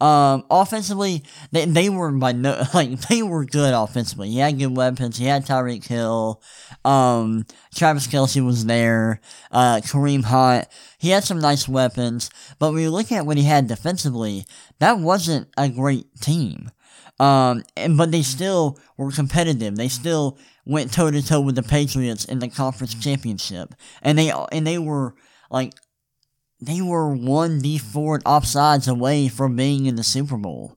Um, 0.00 0.44
offensively, 0.50 1.24
they 1.50 1.64
they 1.64 1.88
were 1.88 2.12
by 2.12 2.32
no 2.32 2.62
like 2.74 3.00
they 3.08 3.22
were 3.22 3.44
good 3.44 3.74
offensively. 3.74 4.30
He 4.30 4.38
had 4.38 4.58
good 4.58 4.76
weapons. 4.76 5.18
He 5.18 5.26
had 5.26 5.44
Tyreek 5.44 5.86
Hill. 5.86 6.40
Um, 6.84 7.44
Travis 7.74 8.06
Kelce 8.06 8.44
was 8.44 8.66
there. 8.66 9.20
Uh, 9.50 9.80
Kareem 9.82 10.24
Hunt. 10.24 10.66
He 10.98 11.10
had 11.10 11.24
some 11.24 11.40
nice 11.40 11.68
weapons. 11.68 12.30
But 12.58 12.72
when 12.72 12.82
you 12.82 12.90
look 12.90 13.10
at 13.10 13.26
what 13.26 13.36
he 13.36 13.44
had 13.44 13.66
defensively, 13.66 14.44
that 14.78 14.98
wasn't 14.98 15.48
a 15.56 15.68
great 15.68 16.14
team. 16.20 16.70
Um, 17.20 17.64
and, 17.76 17.96
but 17.96 18.12
they 18.12 18.22
still 18.22 18.78
were 18.96 19.10
competitive. 19.10 19.76
They 19.76 19.88
still 19.88 20.38
went 20.64 20.92
toe 20.92 21.10
to 21.10 21.22
toe 21.22 21.40
with 21.40 21.56
the 21.56 21.62
Patriots 21.62 22.24
in 22.24 22.38
the 22.38 22.48
conference 22.48 22.94
championship, 22.94 23.74
and 24.02 24.18
they 24.18 24.32
and 24.52 24.66
they 24.66 24.78
were 24.78 25.14
like 25.50 25.74
they 26.60 26.80
were 26.80 27.14
one 27.14 27.60
Dee 27.60 27.78
Ford 27.78 28.22
offsides 28.24 28.88
away 28.88 29.28
from 29.28 29.56
being 29.56 29.86
in 29.86 29.96
the 29.96 30.04
Super 30.04 30.36
Bowl. 30.36 30.76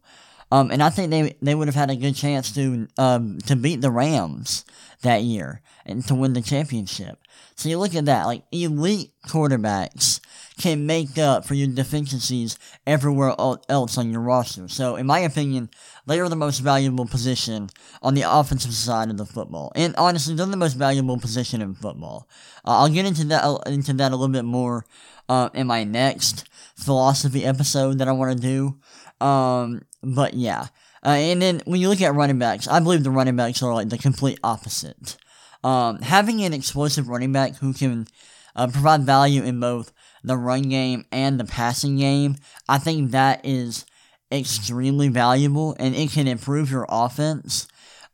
Um, 0.51 0.71
and 0.71 0.81
I 0.81 0.89
think 0.89 1.11
they 1.11 1.35
they 1.41 1.55
would 1.55 1.67
have 1.67 1.75
had 1.75 1.91
a 1.91 1.95
good 1.95 2.15
chance 2.15 2.53
to 2.55 2.87
um, 2.97 3.39
to 3.45 3.55
beat 3.55 3.81
the 3.81 3.91
Rams 3.91 4.65
that 5.01 5.23
year 5.23 5.61
and 5.85 6.05
to 6.07 6.15
win 6.15 6.33
the 6.33 6.41
championship. 6.41 7.19
So 7.55 7.69
you 7.69 7.77
look 7.77 7.95
at 7.95 8.05
that, 8.05 8.25
like 8.25 8.43
elite 8.51 9.11
quarterbacks 9.27 10.20
can 10.61 10.85
make 10.85 11.17
up 11.17 11.45
for 11.45 11.55
your 11.55 11.67
deficiencies 11.67 12.57
everywhere 12.85 13.35
else 13.69 13.97
on 13.97 14.11
your 14.11 14.21
roster. 14.21 14.67
So, 14.67 14.95
in 14.95 15.07
my 15.07 15.19
opinion, 15.19 15.69
they 16.05 16.19
are 16.19 16.29
the 16.29 16.35
most 16.35 16.59
valuable 16.59 17.05
position 17.05 17.69
on 18.01 18.13
the 18.13 18.23
offensive 18.27 18.73
side 18.73 19.09
of 19.09 19.17
the 19.17 19.25
football. 19.25 19.71
And 19.75 19.95
honestly, 19.95 20.35
they're 20.35 20.45
the 20.45 20.57
most 20.57 20.73
valuable 20.73 21.17
position 21.17 21.61
in 21.61 21.73
football. 21.73 22.27
Uh, 22.65 22.79
I'll 22.79 22.89
get 22.89 23.05
into 23.05 23.25
that 23.25 23.43
into 23.65 23.93
that 23.93 24.11
a 24.11 24.15
little 24.15 24.31
bit 24.31 24.45
more 24.45 24.85
uh, 25.27 25.49
in 25.53 25.67
my 25.67 25.83
next 25.83 26.47
philosophy 26.75 27.43
episode 27.45 27.97
that 27.97 28.07
I 28.07 28.11
want 28.11 28.35
to 28.35 28.41
do. 28.41 29.25
Um, 29.25 29.81
but 30.03 30.33
yeah. 30.33 30.67
Uh, 31.03 31.09
and 31.09 31.41
then 31.41 31.61
when 31.65 31.81
you 31.81 31.89
look 31.89 32.01
at 32.01 32.13
running 32.13 32.37
backs, 32.37 32.67
I 32.67 32.79
believe 32.79 33.03
the 33.03 33.11
running 33.11 33.35
backs 33.35 33.63
are 33.63 33.73
like 33.73 33.89
the 33.89 33.97
complete 33.97 34.39
opposite. 34.43 35.17
Um, 35.63 36.01
having 36.01 36.43
an 36.43 36.53
explosive 36.53 37.07
running 37.07 37.31
back 37.31 37.55
who 37.55 37.73
can 37.73 38.07
uh, 38.55 38.67
provide 38.67 39.01
value 39.01 39.43
in 39.43 39.59
both 39.59 39.91
the 40.23 40.37
run 40.37 40.63
game 40.63 41.05
and 41.11 41.39
the 41.39 41.45
passing 41.45 41.97
game, 41.97 42.35
I 42.67 42.77
think 42.77 43.11
that 43.11 43.41
is 43.45 43.85
extremely 44.31 45.09
valuable 45.09 45.75
and 45.79 45.95
it 45.95 46.11
can 46.11 46.27
improve 46.27 46.71
your 46.71 46.85
offense. 46.89 47.67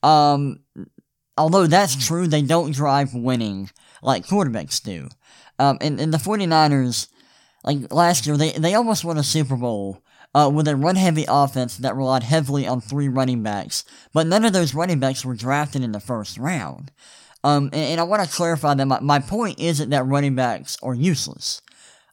Um, 0.03 0.61
although 1.37 1.67
that's 1.67 2.05
true, 2.05 2.27
they 2.27 2.41
don't 2.41 2.71
drive 2.71 3.13
winning 3.13 3.69
like 4.01 4.25
quarterbacks 4.25 4.81
do. 4.81 5.09
Um, 5.59 5.77
and, 5.81 5.99
and 5.99 6.13
the 6.13 6.17
49ers, 6.17 7.07
like 7.63 7.91
last 7.91 8.25
year, 8.25 8.37
they, 8.37 8.51
they 8.51 8.73
almost 8.73 9.03
won 9.03 9.17
a 9.17 9.23
Super 9.23 9.55
Bowl 9.55 10.03
uh, 10.35 10.49
with 10.53 10.67
a 10.67 10.75
run 10.75 10.95
heavy 10.95 11.25
offense 11.27 11.77
that 11.77 11.95
relied 11.95 12.23
heavily 12.23 12.67
on 12.67 12.81
three 12.81 13.07
running 13.07 13.41
backs, 13.41 13.83
but 14.13 14.27
none 14.27 14.45
of 14.45 14.53
those 14.53 14.75
running 14.75 14.99
backs 14.99 15.25
were 15.25 15.35
drafted 15.35 15.83
in 15.83 15.91
the 15.91 15.99
first 15.99 16.37
round. 16.37 16.91
Um, 17.43 17.65
and, 17.65 17.75
and 17.75 17.99
I 17.99 18.03
want 18.03 18.23
to 18.23 18.35
clarify 18.35 18.73
that 18.73 18.85
my, 18.85 18.99
my 18.99 19.19
point 19.19 19.59
isn't 19.59 19.89
that 19.89 20.05
running 20.05 20.35
backs 20.35 20.77
are 20.83 20.93
useless. 20.93 21.61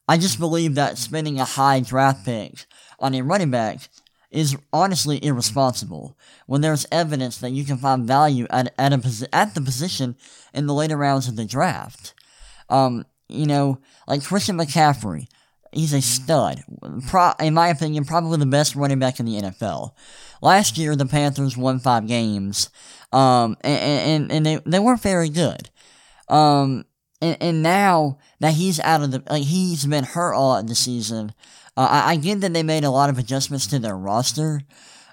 I 0.08 0.18
just 0.18 0.38
believe 0.38 0.74
that 0.74 0.98
spending 0.98 1.40
a 1.40 1.44
high 1.44 1.80
draft 1.80 2.24
pick 2.24 2.66
on 2.98 3.14
a 3.14 3.22
running 3.22 3.50
back 3.50 3.88
is 4.30 4.56
honestly 4.72 5.24
irresponsible 5.24 6.18
when 6.46 6.60
there's 6.60 6.86
evidence 6.90 7.38
that 7.38 7.52
you 7.52 7.64
can 7.64 7.76
find 7.76 8.06
value 8.06 8.46
at, 8.50 8.74
at, 8.76 8.92
a, 8.92 9.28
at 9.32 9.54
the 9.54 9.60
position 9.60 10.16
in 10.52 10.66
the 10.66 10.74
later 10.74 10.96
rounds 10.96 11.28
of 11.28 11.36
the 11.36 11.44
draft. 11.44 12.14
Um, 12.68 13.06
you 13.28 13.46
know, 13.46 13.78
like 14.08 14.24
Christian 14.24 14.58
McCaffrey, 14.58 15.28
he's 15.72 15.94
a 15.94 16.02
stud. 16.02 16.64
Pro, 17.06 17.32
in 17.40 17.54
my 17.54 17.68
opinion, 17.68 18.04
probably 18.04 18.38
the 18.38 18.46
best 18.46 18.74
running 18.74 18.98
back 18.98 19.20
in 19.20 19.26
the 19.26 19.40
NFL. 19.40 19.92
Last 20.42 20.76
year, 20.76 20.96
the 20.96 21.06
Panthers 21.06 21.56
won 21.56 21.78
five 21.78 22.06
games, 22.06 22.70
um, 23.12 23.56
and, 23.62 24.30
and, 24.30 24.32
and 24.32 24.46
they, 24.46 24.58
they 24.66 24.78
weren't 24.78 25.00
very 25.00 25.28
good. 25.28 25.70
Um, 26.28 26.84
and, 27.24 27.36
and 27.40 27.62
now 27.62 28.18
that 28.40 28.54
he's 28.54 28.78
out 28.80 29.02
of 29.02 29.10
the, 29.10 29.22
like, 29.30 29.44
he's 29.44 29.86
been 29.86 30.04
hurt 30.04 30.34
all 30.34 30.56
of 30.56 30.66
the 30.66 30.74
season, 30.74 31.32
uh, 31.76 31.88
I, 31.90 32.12
I 32.12 32.16
get 32.16 32.40
that 32.40 32.52
they 32.52 32.62
made 32.62 32.84
a 32.84 32.90
lot 32.90 33.10
of 33.10 33.18
adjustments 33.18 33.66
to 33.68 33.78
their 33.78 33.96
roster, 33.96 34.62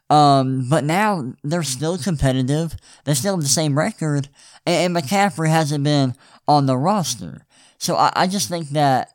um, 0.10 0.68
but 0.70 0.84
now 0.84 1.34
they're 1.44 1.64
still 1.64 1.98
competitive. 1.98 2.76
They 3.06 3.14
still 3.14 3.36
have 3.36 3.44
the 3.44 3.50
same 3.50 3.78
record, 3.78 4.30
and, 4.66 4.96
and 4.96 4.96
McCaffrey 4.96 5.50
hasn't 5.50 5.84
been 5.84 6.16
on 6.48 6.66
the 6.66 6.78
roster. 6.78 7.46
So 7.78 7.96
I, 7.96 8.12
I 8.16 8.28
just 8.28 8.50
think 8.50 8.70
that 8.70 9.10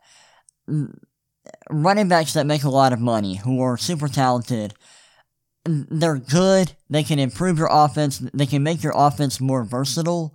running 1.70 2.08
backs 2.08 2.32
that 2.32 2.46
make 2.46 2.64
a 2.64 2.70
lot 2.70 2.92
of 2.92 3.00
money, 3.00 3.36
who 3.36 3.60
are 3.60 3.76
super 3.76 4.08
talented, 4.08 4.74
they're 5.64 6.18
good. 6.18 6.72
They 6.88 7.02
can 7.02 7.18
improve 7.18 7.58
your 7.58 7.68
offense. 7.70 8.18
They 8.18 8.46
can 8.46 8.62
make 8.62 8.82
your 8.82 8.94
offense 8.96 9.40
more 9.40 9.64
versatile. 9.64 10.34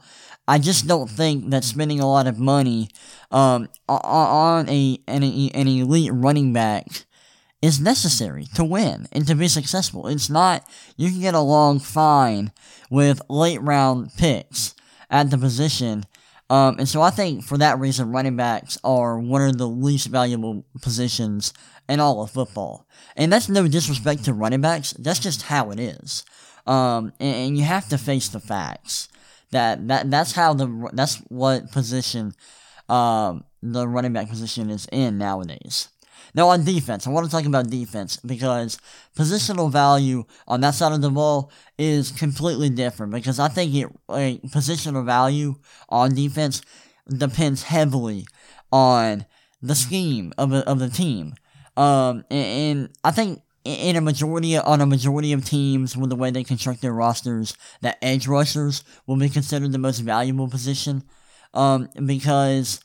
I 0.52 0.58
just 0.58 0.86
don't 0.86 1.10
think 1.10 1.50
that 1.52 1.64
spending 1.64 2.02
a 2.02 2.10
lot 2.10 2.28
of 2.28 2.38
money 2.38 2.90
um, 3.32 3.70
on 3.88 4.68
a 4.68 5.00
an, 5.08 5.24
an 5.24 5.68
elite 5.70 6.12
running 6.14 6.52
back 6.52 7.06
is 7.62 7.80
necessary 7.80 8.48
to 8.56 8.66
win 8.66 9.08
and 9.14 9.26
to 9.28 9.36
be 9.36 9.48
successful. 9.48 10.08
It's 10.08 10.30
not. 10.30 10.68
You 10.98 11.10
can 11.10 11.22
get 11.22 11.36
along 11.36 11.80
fine 11.80 12.52
with 12.90 13.22
late 13.30 13.62
round 13.62 14.12
picks 14.18 14.76
at 15.10 15.30
the 15.30 15.38
position. 15.38 16.06
Um, 16.50 16.80
and 16.80 16.90
so 16.90 17.02
I 17.02 17.12
think 17.12 17.46
for 17.46 17.58
that 17.58 17.80
reason, 17.80 18.12
running 18.12 18.36
backs 18.36 18.78
are 18.84 19.18
one 19.18 19.44
of 19.44 19.58
the 19.58 19.70
least 19.70 20.08
valuable 20.08 20.66
positions 20.82 21.54
in 21.88 22.02
all 22.02 22.22
of 22.22 22.32
football. 22.32 22.86
And 23.16 23.32
that's 23.32 23.48
no 23.48 23.70
disrespect 23.70 24.26
to 24.26 24.34
running 24.34 24.60
backs. 24.60 24.92
That's 25.00 25.20
just 25.20 25.44
how 25.44 25.72
it 25.72 25.80
is. 25.80 26.26
Um, 26.68 27.14
and, 27.22 27.36
and 27.36 27.58
you 27.58 27.64
have 27.64 27.88
to 27.88 27.98
face 27.98 28.28
the 28.28 28.42
facts. 28.42 29.08
That 29.52 29.88
that 29.88 30.10
that's 30.10 30.32
how 30.32 30.54
the 30.54 30.90
that's 30.94 31.18
what 31.28 31.72
position 31.72 32.34
um, 32.90 33.44
the 33.62 33.88
running 33.88 34.14
back 34.14 34.30
position 34.30 34.70
is 34.70 34.88
in 34.92 35.18
nowadays. 35.18 35.90
Now 36.34 36.50
on 36.50 36.64
defense, 36.64 37.06
I 37.06 37.10
want 37.10 37.26
to 37.26 37.32
talk 37.32 37.46
about 37.46 37.70
defense 37.70 38.18
because 38.18 38.78
positional 39.18 39.70
value 39.72 40.24
on 40.48 40.62
that 40.62 40.76
side 40.76 40.94
of 40.94 41.02
the 41.02 41.10
ball 41.10 41.52
is 41.78 42.12
completely 42.12 42.70
different 42.70 43.12
because 43.12 43.40
I 43.40 43.50
think 43.50 43.74
it 43.76 43.88
like, 44.08 44.42
positional 44.44 45.06
value 45.06 45.56
on 45.90 46.16
defense 46.16 46.62
depends 47.10 47.64
heavily 47.64 48.26
on 48.72 49.26
the 49.62 49.76
scheme 49.76 50.32
of, 50.38 50.54
of 50.54 50.80
the 50.80 50.90
team. 50.90 51.34
Um, 51.76 52.24
and, 52.30 52.80
and 52.80 52.90
I 53.04 53.12
think 53.12 53.42
in 53.64 53.96
a 53.96 54.02
majority 54.02 54.58
on 54.58 54.82
a 54.82 54.86
majority 54.86 55.34
of 55.34 55.46
teams 55.46 55.96
with 55.96 56.10
the 56.10 56.16
way 56.16 56.32
they 56.32 56.44
construct 56.44 56.82
their 56.82 56.94
rosters, 56.94 57.56
that 57.82 57.98
edge 58.02 58.28
rushers 58.28 58.84
will 59.06 59.18
be 59.18 59.30
considered 59.30 59.72
the 59.72 59.78
most 59.78 60.00
valuable 60.00 60.48
position. 60.48 61.04
Um, 61.54 61.90
because 62.06 62.80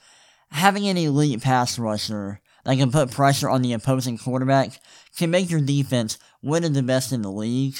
having 0.50 0.88
an 0.88 0.96
elite 0.96 1.42
pass 1.42 1.78
rusher 1.78 2.40
that 2.64 2.76
can 2.76 2.90
put 2.90 3.12
pressure 3.12 3.48
on 3.48 3.62
the 3.62 3.72
opposing 3.72 4.18
quarterback 4.18 4.80
can 5.16 5.30
make 5.30 5.50
your 5.50 5.60
defense 5.60 6.18
one 6.40 6.64
of 6.64 6.74
the 6.74 6.82
best 6.82 7.12
in 7.12 7.22
the 7.22 7.30
league. 7.30 7.76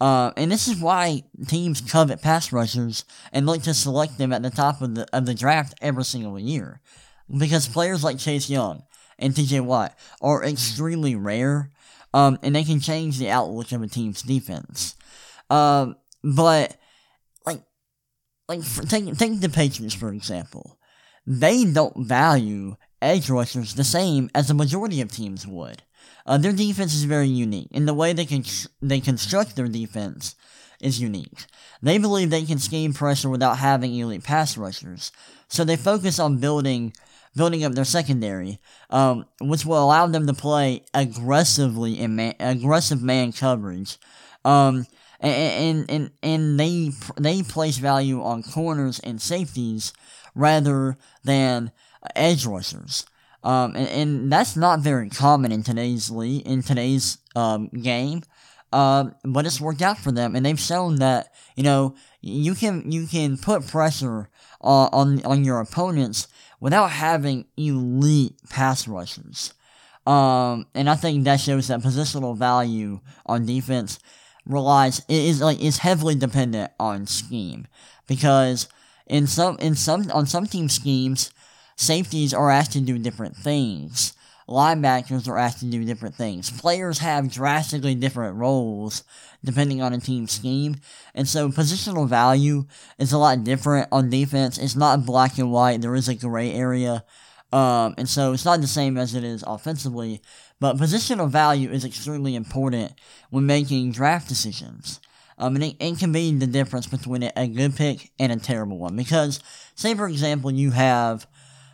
Uh, 0.00 0.32
and 0.36 0.50
this 0.50 0.66
is 0.66 0.80
why 0.80 1.22
teams 1.46 1.82
covet 1.82 2.22
pass 2.22 2.50
rushers 2.50 3.04
and 3.32 3.46
look 3.46 3.62
to 3.62 3.74
select 3.74 4.16
them 4.16 4.32
at 4.32 4.42
the 4.42 4.50
top 4.50 4.80
of 4.80 4.94
the 4.94 5.06
of 5.12 5.26
the 5.26 5.34
draft 5.34 5.74
every 5.82 6.04
single 6.04 6.38
year, 6.38 6.80
because 7.36 7.68
players 7.68 8.02
like 8.02 8.18
Chase 8.18 8.48
Young 8.48 8.82
and 9.18 9.34
TJ 9.34 9.60
Watt 9.60 9.94
are 10.22 10.42
extremely 10.42 11.14
rare, 11.14 11.70
um, 12.12 12.38
and 12.42 12.54
they 12.54 12.64
can 12.64 12.80
change 12.80 13.18
the 13.18 13.30
outlook 13.30 13.72
of 13.72 13.82
a 13.82 13.86
team's 13.86 14.22
defense. 14.22 14.94
Um, 15.48 15.96
but 16.22 16.76
like, 17.46 17.62
like 18.48 18.62
for, 18.62 18.82
take 18.82 19.16
take 19.16 19.40
the 19.40 19.48
Patriots 19.48 19.94
for 19.94 20.12
example, 20.12 20.78
they 21.26 21.64
don't 21.64 22.06
value 22.06 22.76
edge 23.02 23.30
rushers 23.30 23.74
the 23.74 23.84
same 23.84 24.30
as 24.34 24.48
the 24.48 24.54
majority 24.54 25.00
of 25.00 25.10
teams 25.10 25.46
would. 25.46 25.82
Uh, 26.26 26.38
their 26.38 26.52
defense 26.52 26.94
is 26.94 27.04
very 27.04 27.28
unique, 27.28 27.68
and 27.72 27.88
the 27.88 27.94
way 27.94 28.12
they 28.12 28.26
can 28.26 28.44
they 28.82 29.00
construct 29.00 29.56
their 29.56 29.68
defense 29.68 30.34
is 30.80 31.00
unique. 31.00 31.46
They 31.82 31.98
believe 31.98 32.30
they 32.30 32.44
can 32.44 32.58
scheme 32.58 32.92
pressure 32.92 33.28
without 33.28 33.58
having 33.58 33.94
elite 33.94 34.24
pass 34.24 34.56
rushers, 34.56 35.12
so 35.48 35.64
they 35.64 35.76
focus 35.76 36.18
on 36.18 36.38
building 36.38 36.92
building 37.36 37.64
up 37.64 37.72
their 37.72 37.84
secondary, 37.84 38.58
um, 38.90 39.24
which 39.40 39.64
will 39.64 39.82
allow 39.82 40.06
them 40.06 40.26
to 40.26 40.34
play 40.34 40.82
aggressively 40.92 41.98
in 41.98 42.16
man, 42.16 42.34
aggressive 42.40 43.02
man 43.02 43.32
coverage. 43.32 43.98
Um, 44.44 44.86
and, 45.20 45.90
and, 45.90 46.10
and 46.22 46.58
they, 46.58 46.90
they 47.18 47.42
place 47.42 47.76
value 47.76 48.22
on 48.22 48.42
corners 48.42 48.98
and 49.00 49.20
safeties 49.20 49.92
rather 50.34 50.96
than 51.24 51.72
edge 52.16 52.46
rushers. 52.46 53.04
Um, 53.42 53.74
and, 53.74 53.88
and 53.88 54.32
that's 54.32 54.56
not 54.56 54.80
very 54.80 55.08
common 55.08 55.52
in 55.52 55.62
today's 55.62 56.10
league, 56.10 56.46
in 56.46 56.62
today's 56.62 57.18
um, 57.34 57.68
game. 57.68 58.22
Um, 58.72 59.14
but 59.24 59.46
it's 59.46 59.60
worked 59.60 59.82
out 59.82 59.98
for 59.98 60.12
them, 60.12 60.36
and 60.36 60.46
they've 60.46 60.60
shown 60.60 60.96
that 60.96 61.34
you 61.56 61.64
know 61.64 61.96
you 62.20 62.54
can 62.54 62.92
you 62.92 63.08
can 63.08 63.36
put 63.36 63.66
pressure 63.66 64.28
on 64.60 64.88
on, 64.92 65.24
on 65.24 65.44
your 65.44 65.60
opponents 65.60 66.28
without 66.60 66.90
having 66.90 67.46
elite 67.56 68.34
pass 68.48 68.86
rushers. 68.86 69.52
Um, 70.06 70.66
and 70.74 70.88
I 70.88 70.94
think 70.94 71.24
that 71.24 71.40
shows 71.40 71.68
that 71.68 71.80
positional 71.80 72.36
value 72.36 73.00
on 73.26 73.46
defense 73.46 73.98
relies 74.46 75.02
is 75.08 75.40
like 75.40 75.60
is 75.60 75.78
heavily 75.78 76.14
dependent 76.14 76.72
on 76.80 77.06
scheme 77.06 77.66
because 78.06 78.68
in 79.06 79.26
some 79.26 79.56
in 79.58 79.74
some 79.74 80.10
on 80.12 80.26
some 80.26 80.46
team 80.46 80.68
schemes 80.68 81.30
safeties 81.76 82.32
are 82.32 82.50
asked 82.50 82.72
to 82.72 82.80
do 82.80 82.98
different 82.98 83.36
things 83.36 84.14
linebackers 84.50 85.28
are 85.28 85.38
asked 85.38 85.60
to 85.60 85.66
do 85.66 85.84
different 85.84 86.16
things. 86.16 86.50
Players 86.50 86.98
have 86.98 87.32
drastically 87.32 87.94
different 87.94 88.36
roles 88.36 89.04
depending 89.44 89.80
on 89.80 89.94
a 89.94 89.98
team 89.98 90.26
scheme, 90.26 90.76
and 91.14 91.26
so 91.26 91.48
positional 91.48 92.06
value 92.06 92.66
is 92.98 93.12
a 93.12 93.18
lot 93.18 93.42
different 93.42 93.88
on 93.90 94.10
defense. 94.10 94.58
It's 94.58 94.76
not 94.76 95.06
black 95.06 95.38
and 95.38 95.50
white, 95.50 95.80
there 95.80 95.94
is 95.94 96.08
a 96.08 96.14
gray 96.14 96.52
area, 96.52 97.04
um, 97.52 97.94
and 97.96 98.08
so 98.08 98.32
it's 98.32 98.44
not 98.44 98.60
the 98.60 98.66
same 98.66 98.98
as 98.98 99.14
it 99.14 99.24
is 99.24 99.42
offensively, 99.46 100.20
but 100.58 100.76
positional 100.76 101.30
value 101.30 101.70
is 101.70 101.84
extremely 101.84 102.34
important 102.34 102.92
when 103.30 103.46
making 103.46 103.92
draft 103.92 104.28
decisions. 104.28 105.00
Um, 105.38 105.54
and 105.54 105.64
it, 105.64 105.76
it 105.80 105.98
can 105.98 106.12
be 106.12 106.36
the 106.36 106.46
difference 106.46 106.86
between 106.86 107.30
a 107.34 107.48
good 107.48 107.74
pick 107.74 108.10
and 108.18 108.30
a 108.30 108.36
terrible 108.36 108.76
one. 108.76 108.94
Because, 108.94 109.40
say 109.74 109.94
for 109.94 110.06
example, 110.06 110.50
you 110.50 110.70
have 110.72 111.26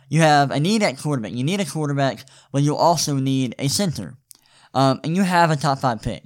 you 0.09 0.21
have 0.21 0.51
a 0.51 0.59
need 0.59 0.83
at 0.83 0.97
quarterback. 0.97 1.33
You 1.33 1.43
need 1.43 1.59
a 1.59 1.65
quarterback, 1.65 2.25
but 2.51 2.63
you 2.63 2.75
also 2.75 3.15
need 3.15 3.55
a 3.59 3.67
center. 3.67 4.17
Um, 4.73 4.99
and 5.03 5.15
you 5.15 5.23
have 5.23 5.51
a 5.51 5.55
top 5.55 5.79
five 5.79 6.01
pick. 6.01 6.23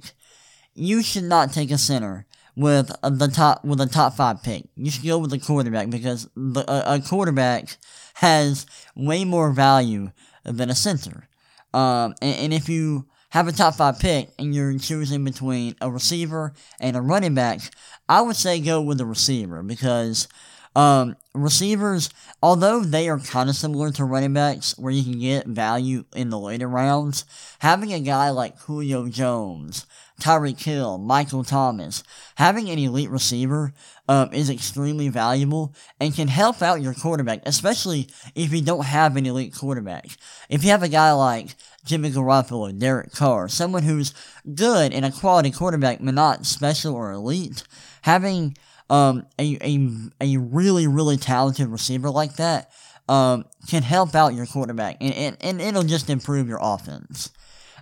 You 0.74 1.02
should 1.02 1.24
not 1.24 1.52
take 1.52 1.70
a 1.70 1.78
center 1.78 2.26
with 2.54 2.92
the 3.02 3.28
top 3.28 3.64
with 3.64 3.80
a 3.80 3.86
top 3.86 4.14
five 4.14 4.42
pick. 4.42 4.64
You 4.76 4.90
should 4.90 5.04
go 5.04 5.18
with 5.18 5.32
a 5.32 5.38
quarterback 5.38 5.90
because 5.90 6.28
the, 6.36 6.60
a, 6.70 6.96
a, 6.96 7.00
quarterback 7.00 7.76
has 8.14 8.66
way 8.94 9.24
more 9.24 9.52
value 9.52 10.10
than 10.44 10.70
a 10.70 10.74
center. 10.74 11.28
Um, 11.72 12.14
and, 12.20 12.36
and 12.36 12.54
if 12.54 12.68
you 12.68 13.06
have 13.30 13.48
a 13.48 13.52
top 13.52 13.76
five 13.76 13.98
pick 13.98 14.28
and 14.38 14.54
you're 14.54 14.78
choosing 14.78 15.24
between 15.24 15.74
a 15.80 15.90
receiver 15.90 16.52
and 16.78 16.96
a 16.96 17.00
running 17.00 17.34
back, 17.34 17.60
I 18.08 18.20
would 18.20 18.36
say 18.36 18.60
go 18.60 18.82
with 18.82 18.98
the 18.98 19.06
receiver 19.06 19.62
because 19.62 20.28
um, 20.74 21.16
receivers, 21.34 22.10
although 22.42 22.80
they 22.80 23.08
are 23.08 23.18
kind 23.18 23.48
of 23.48 23.56
similar 23.56 23.90
to 23.92 24.04
running 24.04 24.34
backs, 24.34 24.76
where 24.78 24.92
you 24.92 25.02
can 25.02 25.18
get 25.18 25.46
value 25.46 26.04
in 26.14 26.30
the 26.30 26.38
later 26.38 26.68
rounds, 26.68 27.24
having 27.60 27.92
a 27.92 28.00
guy 28.00 28.30
like 28.30 28.58
Julio 28.60 29.08
Jones, 29.08 29.86
Tyreek 30.20 30.60
Hill, 30.60 30.98
Michael 30.98 31.44
Thomas, 31.44 32.02
having 32.36 32.70
an 32.70 32.78
elite 32.78 33.10
receiver 33.10 33.74
um, 34.08 34.32
is 34.32 34.50
extremely 34.50 35.08
valuable 35.08 35.74
and 35.98 36.14
can 36.14 36.28
help 36.28 36.62
out 36.62 36.82
your 36.82 36.94
quarterback, 36.94 37.42
especially 37.44 38.08
if 38.34 38.52
you 38.52 38.62
don't 38.62 38.84
have 38.84 39.16
an 39.16 39.26
elite 39.26 39.54
quarterback. 39.54 40.06
If 40.48 40.64
you 40.64 40.70
have 40.70 40.82
a 40.82 40.88
guy 40.88 41.12
like 41.12 41.54
Jimmy 41.84 42.10
Garoppolo, 42.10 42.78
Derek 42.78 43.12
Carr, 43.12 43.48
someone 43.48 43.82
who's 43.82 44.14
good 44.54 44.92
and 44.92 45.04
a 45.04 45.10
quality 45.10 45.50
quarterback, 45.50 45.98
but 46.00 46.14
not 46.14 46.46
special 46.46 46.94
or 46.94 47.10
elite, 47.10 47.64
having 48.02 48.56
um, 48.92 49.26
a, 49.38 49.56
a, 49.62 49.88
a 50.20 50.36
really, 50.36 50.86
really 50.86 51.16
talented 51.16 51.68
receiver 51.68 52.10
like 52.10 52.36
that 52.36 52.70
um, 53.08 53.46
can 53.66 53.82
help 53.82 54.14
out 54.14 54.34
your 54.34 54.44
quarterback, 54.44 54.98
and, 55.00 55.14
and, 55.14 55.36
and 55.40 55.60
it'll 55.62 55.82
just 55.82 56.10
improve 56.10 56.46
your 56.46 56.60
offense. 56.60 57.30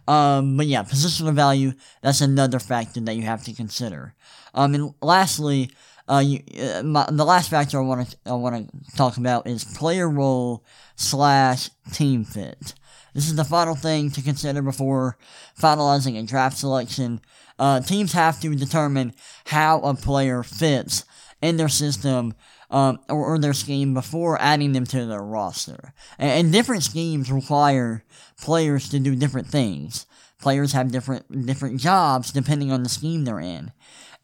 Um, 0.06 0.56
but 0.56 0.66
yeah, 0.66 0.84
positional 0.84 1.34
value, 1.34 1.72
that's 2.00 2.20
another 2.20 2.60
factor 2.60 3.00
that 3.00 3.16
you 3.16 3.22
have 3.22 3.42
to 3.44 3.52
consider. 3.52 4.14
Um, 4.54 4.74
and 4.74 4.94
lastly, 5.02 5.72
uh, 6.08 6.22
you, 6.24 6.42
uh, 6.60 6.84
my, 6.84 7.06
the 7.10 7.24
last 7.24 7.50
factor 7.50 7.78
I 7.78 7.82
want 7.82 8.10
to 8.10 8.16
I 8.26 8.32
want 8.32 8.70
to 8.70 8.96
talk 8.96 9.16
about 9.16 9.48
is 9.48 9.64
player 9.64 10.08
role 10.08 10.64
slash 10.94 11.70
team 11.92 12.24
fit. 12.24 12.74
This 13.14 13.26
is 13.26 13.34
the 13.34 13.44
final 13.44 13.74
thing 13.74 14.10
to 14.12 14.22
consider 14.22 14.62
before 14.62 15.18
finalizing 15.60 16.18
a 16.18 16.22
draft 16.22 16.56
selection. 16.56 17.20
Uh, 17.60 17.78
teams 17.78 18.14
have 18.14 18.40
to 18.40 18.54
determine 18.56 19.12
how 19.44 19.80
a 19.80 19.94
player 19.94 20.42
fits 20.42 21.04
in 21.42 21.58
their 21.58 21.68
system 21.68 22.32
um, 22.70 22.98
or, 23.10 23.34
or, 23.34 23.38
their 23.38 23.52
scheme 23.52 23.92
before 23.92 24.40
adding 24.40 24.72
them 24.72 24.86
to 24.86 25.04
their 25.04 25.22
roster. 25.22 25.92
And, 26.18 26.30
and, 26.30 26.52
different 26.52 26.84
schemes 26.84 27.30
require 27.30 28.04
players 28.40 28.88
to 28.90 28.98
do 28.98 29.14
different 29.14 29.48
things. 29.48 30.06
Players 30.40 30.72
have 30.72 30.90
different 30.90 31.46
different 31.46 31.80
jobs 31.80 32.32
depending 32.32 32.72
on 32.72 32.82
the 32.82 32.88
scheme 32.88 33.24
they're 33.24 33.40
in. 33.40 33.72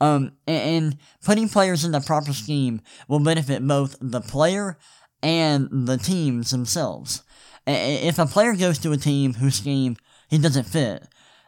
Um, 0.01 0.33
and, 0.47 0.85
and 0.85 0.99
putting 1.23 1.49
players 1.49 1.85
in 1.85 1.93
the 1.93 2.01
proper 2.01 2.33
scheme 2.33 2.81
will 3.07 3.21
benefit 3.21 3.67
both 3.67 3.97
the 4.01 4.21
player 4.21 4.79
and 5.23 5.69
the 5.89 5.99
teams 5.99 6.53
themselves. 6.53 7.23
If 7.67 8.19
a 8.19 8.27
player 8.27 8.55
goes 8.55 8.79
to 8.79 8.93
a 8.93 8.97
team 8.97 9.35
whose 9.35 9.57
scheme 9.57 9.97
he 10.29 10.39
doesn't 10.39 10.65
fit, 10.65 11.07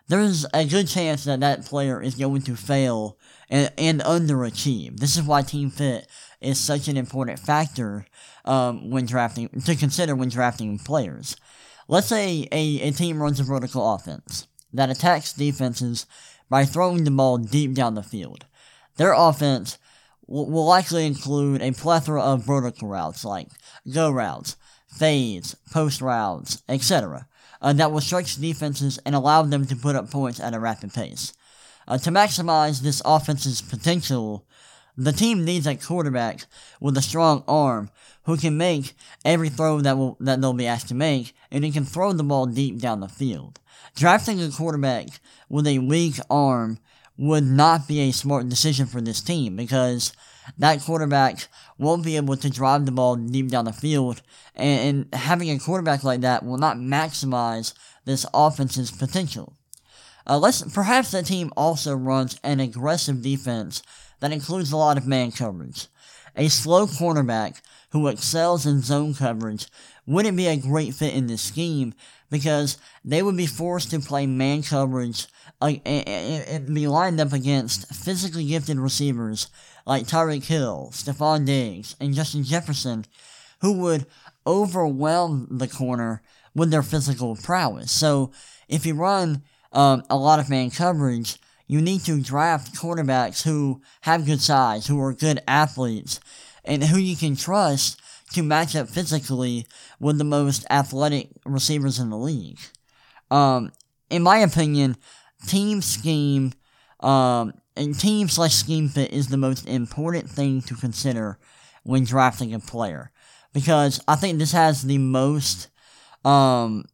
there's 0.08 0.46
a 0.54 0.64
good 0.64 0.88
chance 0.88 1.24
that 1.24 1.40
that 1.40 1.66
player 1.66 2.02
is 2.02 2.14
going 2.14 2.42
to 2.42 2.56
fail 2.56 3.18
and, 3.50 3.70
and 3.78 4.00
underachieve. 4.00 4.98
This 4.98 5.16
is 5.16 5.22
why 5.22 5.42
team 5.42 5.70
fit 5.70 6.08
is 6.40 6.58
such 6.58 6.88
an 6.88 6.96
important 6.96 7.38
factor 7.38 8.06
um, 8.44 8.90
when 8.90 9.06
drafting 9.06 9.48
to 9.48 9.76
consider 9.76 10.14
when 10.14 10.30
drafting 10.30 10.78
players. 10.78 11.36
Let's 11.88 12.06
say 12.06 12.48
a, 12.50 12.80
a 12.80 12.90
team 12.90 13.22
runs 13.22 13.38
a 13.40 13.44
vertical 13.44 13.94
offense 13.94 14.46
that 14.72 14.90
attacks 14.90 15.32
defenses 15.32 16.06
by 16.48 16.64
throwing 16.64 17.04
the 17.04 17.10
ball 17.10 17.38
deep 17.38 17.74
down 17.74 17.94
the 17.94 18.02
field. 18.02 18.46
Their 18.96 19.12
offense 19.12 19.78
will, 20.26 20.50
will 20.50 20.66
likely 20.66 21.06
include 21.06 21.62
a 21.62 21.72
plethora 21.72 22.22
of 22.22 22.44
vertical 22.44 22.88
routes 22.88 23.24
like 23.24 23.48
go 23.92 24.10
routes, 24.10 24.56
fades, 24.88 25.54
post 25.70 26.00
routes, 26.00 26.62
etc., 26.68 27.27
uh, 27.60 27.72
that 27.72 27.92
will 27.92 28.00
stretch 28.00 28.36
defenses 28.36 28.98
and 29.04 29.14
allow 29.14 29.42
them 29.42 29.66
to 29.66 29.76
put 29.76 29.96
up 29.96 30.10
points 30.10 30.40
at 30.40 30.54
a 30.54 30.60
rapid 30.60 30.92
pace. 30.92 31.32
Uh, 31.86 31.98
to 31.98 32.10
maximize 32.10 32.80
this 32.80 33.02
offense's 33.04 33.62
potential, 33.62 34.46
the 34.96 35.12
team 35.12 35.44
needs 35.44 35.66
a 35.66 35.76
quarterback 35.76 36.44
with 36.80 36.96
a 36.96 37.02
strong 37.02 37.44
arm 37.48 37.90
who 38.24 38.36
can 38.36 38.56
make 38.56 38.94
every 39.24 39.48
throw 39.48 39.80
that 39.80 39.96
will 39.96 40.16
that 40.20 40.40
they'll 40.40 40.52
be 40.52 40.66
asked 40.66 40.88
to 40.88 40.94
make, 40.94 41.34
and 41.50 41.64
he 41.64 41.70
can 41.70 41.84
throw 41.84 42.12
the 42.12 42.24
ball 42.24 42.46
deep 42.46 42.78
down 42.78 43.00
the 43.00 43.08
field. 43.08 43.60
Drafting 43.94 44.40
a 44.42 44.50
quarterback 44.50 45.08
with 45.48 45.66
a 45.66 45.78
weak 45.78 46.16
arm 46.28 46.78
would 47.16 47.44
not 47.44 47.88
be 47.88 48.00
a 48.00 48.12
smart 48.12 48.48
decision 48.48 48.86
for 48.86 49.00
this 49.00 49.20
team 49.20 49.56
because 49.56 50.12
that 50.56 50.80
quarterback 50.80 51.48
won't 51.76 52.04
be 52.04 52.16
able 52.16 52.36
to 52.36 52.50
drive 52.50 52.86
the 52.86 52.92
ball 52.92 53.16
deep 53.16 53.48
down 53.48 53.66
the 53.66 53.72
field, 53.72 54.22
and, 54.54 55.06
and 55.12 55.14
having 55.20 55.50
a 55.50 55.58
quarterback 55.58 56.04
like 56.04 56.22
that 56.22 56.44
will 56.44 56.58
not 56.58 56.76
maximize 56.76 57.74
this 58.04 58.24
offense's 58.32 58.90
potential. 58.90 59.54
Uh, 60.26 60.38
let's, 60.38 60.62
perhaps 60.72 61.10
the 61.10 61.22
team 61.22 61.52
also 61.56 61.94
runs 61.94 62.38
an 62.42 62.60
aggressive 62.60 63.22
defense 63.22 63.82
that 64.20 64.32
includes 64.32 64.72
a 64.72 64.76
lot 64.76 64.98
of 64.98 65.06
man 65.06 65.30
coverage. 65.32 65.86
A 66.36 66.48
slow 66.48 66.86
cornerback 66.86 67.60
who 67.90 68.08
excels 68.08 68.66
in 68.66 68.80
zone 68.80 69.14
coverage 69.14 69.66
wouldn't 70.08 70.38
be 70.38 70.46
a 70.46 70.56
great 70.56 70.94
fit 70.94 71.14
in 71.14 71.26
this 71.26 71.42
scheme 71.42 71.92
because 72.30 72.78
they 73.04 73.22
would 73.22 73.36
be 73.36 73.46
forced 73.46 73.90
to 73.90 74.00
play 74.00 74.26
man 74.26 74.62
coverage 74.62 75.26
uh, 75.60 75.74
and, 75.84 76.74
be 76.74 76.88
lined 76.88 77.20
up 77.20 77.32
against 77.32 77.94
physically 77.94 78.46
gifted 78.46 78.78
receivers 78.78 79.48
like 79.86 80.06
Tyreek 80.06 80.44
Hill, 80.44 80.90
Stefon 80.92 81.44
Diggs, 81.44 81.94
and 82.00 82.14
Justin 82.14 82.42
Jefferson, 82.42 83.04
who 83.60 83.74
would 83.80 84.06
overwhelm 84.46 85.46
the 85.50 85.68
corner 85.68 86.22
with 86.54 86.70
their 86.70 86.82
physical 86.82 87.36
prowess. 87.36 87.92
So 87.92 88.32
if 88.66 88.86
you 88.86 88.94
run 88.94 89.42
um, 89.72 90.04
a 90.08 90.16
lot 90.16 90.40
of 90.40 90.48
man 90.48 90.70
coverage, 90.70 91.38
you 91.66 91.82
need 91.82 92.00
to 92.04 92.22
draft 92.22 92.74
quarterbacks 92.74 93.42
who 93.42 93.82
have 94.02 94.24
good 94.24 94.40
size, 94.40 94.86
who 94.86 94.98
are 95.02 95.12
good 95.12 95.40
athletes, 95.46 96.18
and 96.64 96.84
who 96.84 96.98
you 96.98 97.14
can 97.14 97.36
trust 97.36 98.00
to 98.32 98.42
match 98.42 98.76
up 98.76 98.88
physically 98.88 99.66
with 99.98 100.18
the 100.18 100.24
most 100.24 100.66
athletic 100.70 101.30
receivers 101.44 101.98
in 101.98 102.10
the 102.10 102.16
league. 102.16 102.58
Um, 103.30 103.72
in 104.10 104.22
my 104.22 104.38
opinion, 104.38 104.96
team 105.46 105.82
scheme 105.82 106.52
um, 107.00 107.54
and 107.76 107.98
team 107.98 108.28
slash 108.28 108.54
scheme 108.54 108.88
fit 108.88 109.12
is 109.12 109.28
the 109.28 109.36
most 109.36 109.66
important 109.68 110.28
thing 110.28 110.62
to 110.62 110.74
consider 110.74 111.38
when 111.84 112.04
drafting 112.04 112.52
a 112.52 112.58
player 112.58 113.12
because 113.52 114.00
I 114.06 114.16
think 114.16 114.38
this 114.38 114.52
has 114.52 114.82
the 114.82 114.98
most. 114.98 115.68
Um, 116.24 116.84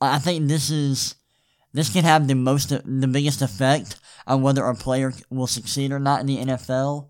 I 0.00 0.18
think 0.18 0.48
this 0.48 0.70
is 0.70 1.16
this 1.72 1.92
can 1.92 2.04
have 2.04 2.28
the 2.28 2.34
most 2.34 2.68
the 2.68 3.08
biggest 3.08 3.42
effect 3.42 3.96
on 4.26 4.42
whether 4.42 4.64
a 4.64 4.74
player 4.74 5.12
will 5.30 5.46
succeed 5.46 5.92
or 5.92 5.98
not 5.98 6.20
in 6.20 6.26
the 6.26 6.38
NFL. 6.38 7.08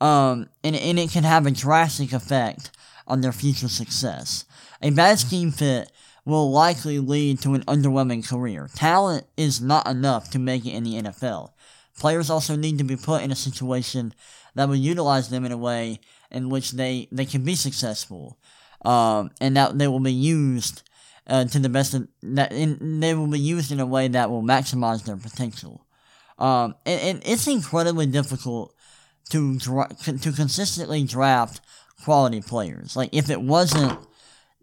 Um, 0.00 0.48
and, 0.64 0.74
and 0.76 0.98
it 0.98 1.10
can 1.10 1.24
have 1.24 1.46
a 1.46 1.50
drastic 1.50 2.12
effect 2.14 2.70
on 3.06 3.20
their 3.20 3.32
future 3.32 3.68
success. 3.68 4.44
A 4.82 4.90
bad 4.90 5.18
scheme 5.18 5.50
fit 5.50 5.90
will 6.24 6.50
likely 6.50 6.98
lead 6.98 7.40
to 7.40 7.54
an 7.54 7.64
underwhelming 7.64 8.26
career. 8.26 8.68
Talent 8.74 9.26
is 9.36 9.60
not 9.60 9.86
enough 9.86 10.30
to 10.30 10.38
make 10.38 10.64
it 10.66 10.70
in 10.70 10.84
the 10.84 11.02
NFL. 11.02 11.50
Players 11.98 12.30
also 12.30 12.56
need 12.56 12.78
to 12.78 12.84
be 12.84 12.96
put 12.96 13.22
in 13.22 13.30
a 13.30 13.36
situation 13.36 14.14
that 14.54 14.68
will 14.68 14.76
utilize 14.76 15.28
them 15.28 15.44
in 15.44 15.52
a 15.52 15.56
way 15.56 16.00
in 16.30 16.48
which 16.48 16.72
they, 16.72 17.08
they 17.10 17.24
can 17.24 17.44
be 17.44 17.54
successful, 17.54 18.38
um, 18.84 19.30
and 19.40 19.56
that 19.56 19.78
they 19.78 19.88
will 19.88 20.00
be 20.00 20.12
used 20.12 20.82
uh, 21.26 21.44
to 21.44 21.58
the 21.58 21.68
best 21.68 21.94
of, 21.94 22.08
that 22.22 22.52
in, 22.52 23.00
they 23.00 23.14
will 23.14 23.26
be 23.26 23.38
used 23.38 23.70
in 23.70 23.80
a 23.80 23.86
way 23.86 24.08
that 24.08 24.30
will 24.30 24.42
maximize 24.42 25.04
their 25.04 25.16
potential. 25.16 25.86
Um, 26.38 26.74
and, 26.86 27.00
and 27.00 27.22
it's 27.24 27.46
incredibly 27.46 28.06
difficult 28.06 28.74
to 29.30 29.58
dra- 29.58 29.94
to 30.02 30.32
consistently 30.32 31.04
draft 31.04 31.60
quality 32.04 32.40
players. 32.40 32.96
Like 32.96 33.10
if 33.12 33.30
it 33.30 33.40
wasn't, 33.40 33.98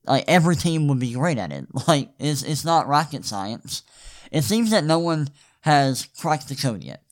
like 0.06 0.26
every 0.28 0.56
team 0.56 0.88
would 0.88 1.00
be 1.00 1.13
great 1.13 1.38
at 1.38 1.52
it. 1.52 1.67
Like 1.88 2.10
it's 2.19 2.43
it's 2.43 2.65
not 2.65 2.88
rocket 2.88 3.26
science. 3.26 3.84
It 4.32 4.43
seems 4.43 4.71
that 4.71 4.84
no 4.84 5.00
one 5.00 5.30
has 5.62 6.08
cracked 6.19 6.50
the 6.50 6.56
code 6.56 6.84
yet. 6.84 7.04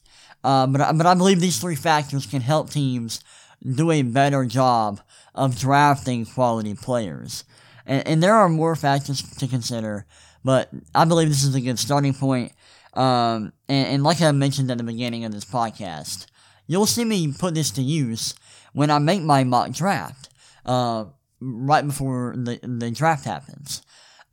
Uh, 0.44 0.68
but 0.68 0.98
but 0.98 1.06
I 1.06 1.14
believe 1.16 1.40
these 1.40 1.60
three 1.60 1.76
factors 1.76 2.26
can 2.26 2.42
help 2.42 2.70
teams 2.70 3.22
do 3.64 3.92
a 3.92 4.02
better 4.02 4.46
job 4.46 5.02
of 5.34 5.58
drafting 5.60 6.26
quality 6.26 6.76
players. 6.76 7.44
And, 7.86 8.08
and 8.08 8.24
there 8.24 8.36
are 8.36 8.50
more 8.50 8.76
factors 8.76 9.22
to 9.22 9.48
consider, 9.48 10.06
but 10.44 10.70
I 10.94 11.06
believe 11.06 11.30
this 11.30 11.44
is 11.44 11.56
a 11.56 11.62
good 11.62 11.80
starting 11.80 12.14
point. 12.14 12.52
Um, 12.94 13.54
and, 13.68 13.88
and 13.88 14.04
like 14.04 14.22
I 14.22 14.32
mentioned 14.32 14.72
at 14.72 14.78
the 14.78 14.84
beginning 14.84 15.26
of 15.26 15.32
this 15.32 15.46
podcast, 15.46 16.28
you'll 16.68 16.86
see 16.86 17.06
me 17.06 17.32
put 17.34 17.54
this 17.54 17.72
to 17.72 17.82
use 17.82 18.36
when 18.76 18.92
I 18.92 19.00
make 19.00 19.22
my 19.22 19.44
mock 19.46 19.72
draft, 19.72 20.28
uh, 20.66 21.06
right 21.40 21.88
before 21.88 22.36
the, 22.38 22.60
the 22.62 22.92
draft 22.92 23.24
happens. 23.24 23.82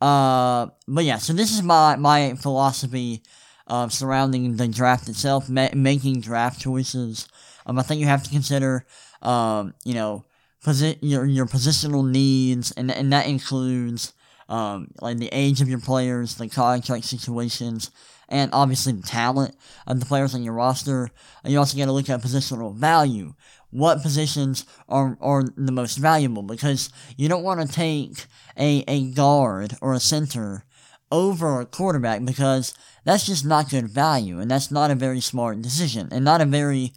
Uh, 0.00 0.66
but 0.88 1.04
yeah, 1.04 1.18
so 1.18 1.32
this 1.32 1.54
is 1.54 1.62
my, 1.62 1.94
my 1.94 2.34
philosophy 2.34 3.22
uh, 3.68 3.88
surrounding 3.88 4.56
the 4.56 4.66
draft 4.66 5.08
itself, 5.08 5.48
ma- 5.48 5.68
making 5.74 6.20
draft 6.20 6.60
choices. 6.60 7.28
Um, 7.66 7.78
I 7.78 7.82
think 7.82 8.00
you 8.00 8.08
have 8.08 8.24
to 8.24 8.30
consider, 8.30 8.84
um, 9.22 9.74
you 9.84 9.94
know, 9.94 10.24
posi- 10.66 10.98
your 11.00 11.24
your 11.24 11.46
positional 11.46 12.04
needs, 12.10 12.72
and 12.72 12.90
and 12.90 13.12
that 13.12 13.28
includes 13.28 14.12
um, 14.48 14.88
like 15.00 15.18
the 15.18 15.30
age 15.30 15.60
of 15.60 15.68
your 15.68 15.78
players, 15.78 16.34
the 16.34 16.48
contract 16.48 17.04
situations, 17.04 17.92
and 18.28 18.50
obviously 18.52 18.92
the 18.92 19.06
talent 19.06 19.54
of 19.86 20.00
the 20.00 20.06
players 20.06 20.34
on 20.34 20.42
your 20.42 20.54
roster. 20.54 21.10
And 21.44 21.52
you 21.52 21.60
also 21.60 21.78
got 21.78 21.84
to 21.84 21.92
look 21.92 22.10
at 22.10 22.20
positional 22.20 22.74
value. 22.74 23.34
What 23.72 24.02
positions 24.02 24.64
are, 24.88 25.16
are 25.20 25.44
the 25.56 25.72
most 25.72 25.96
valuable? 25.96 26.42
Because 26.42 26.90
you 27.16 27.28
don't 27.28 27.42
want 27.42 27.66
to 27.66 27.74
take 27.74 28.26
a, 28.56 28.84
a 28.86 29.10
guard 29.10 29.76
or 29.80 29.94
a 29.94 30.00
center 30.00 30.64
over 31.10 31.60
a 31.60 31.66
quarterback 31.66 32.24
because 32.24 32.74
that's 33.04 33.26
just 33.26 33.44
not 33.44 33.70
good 33.70 33.88
value 33.88 34.38
and 34.38 34.50
that's 34.50 34.70
not 34.70 34.90
a 34.90 34.94
very 34.94 35.20
smart 35.20 35.60
decision 35.60 36.08
and 36.12 36.24
not 36.24 36.40
a 36.40 36.46
very 36.46 36.92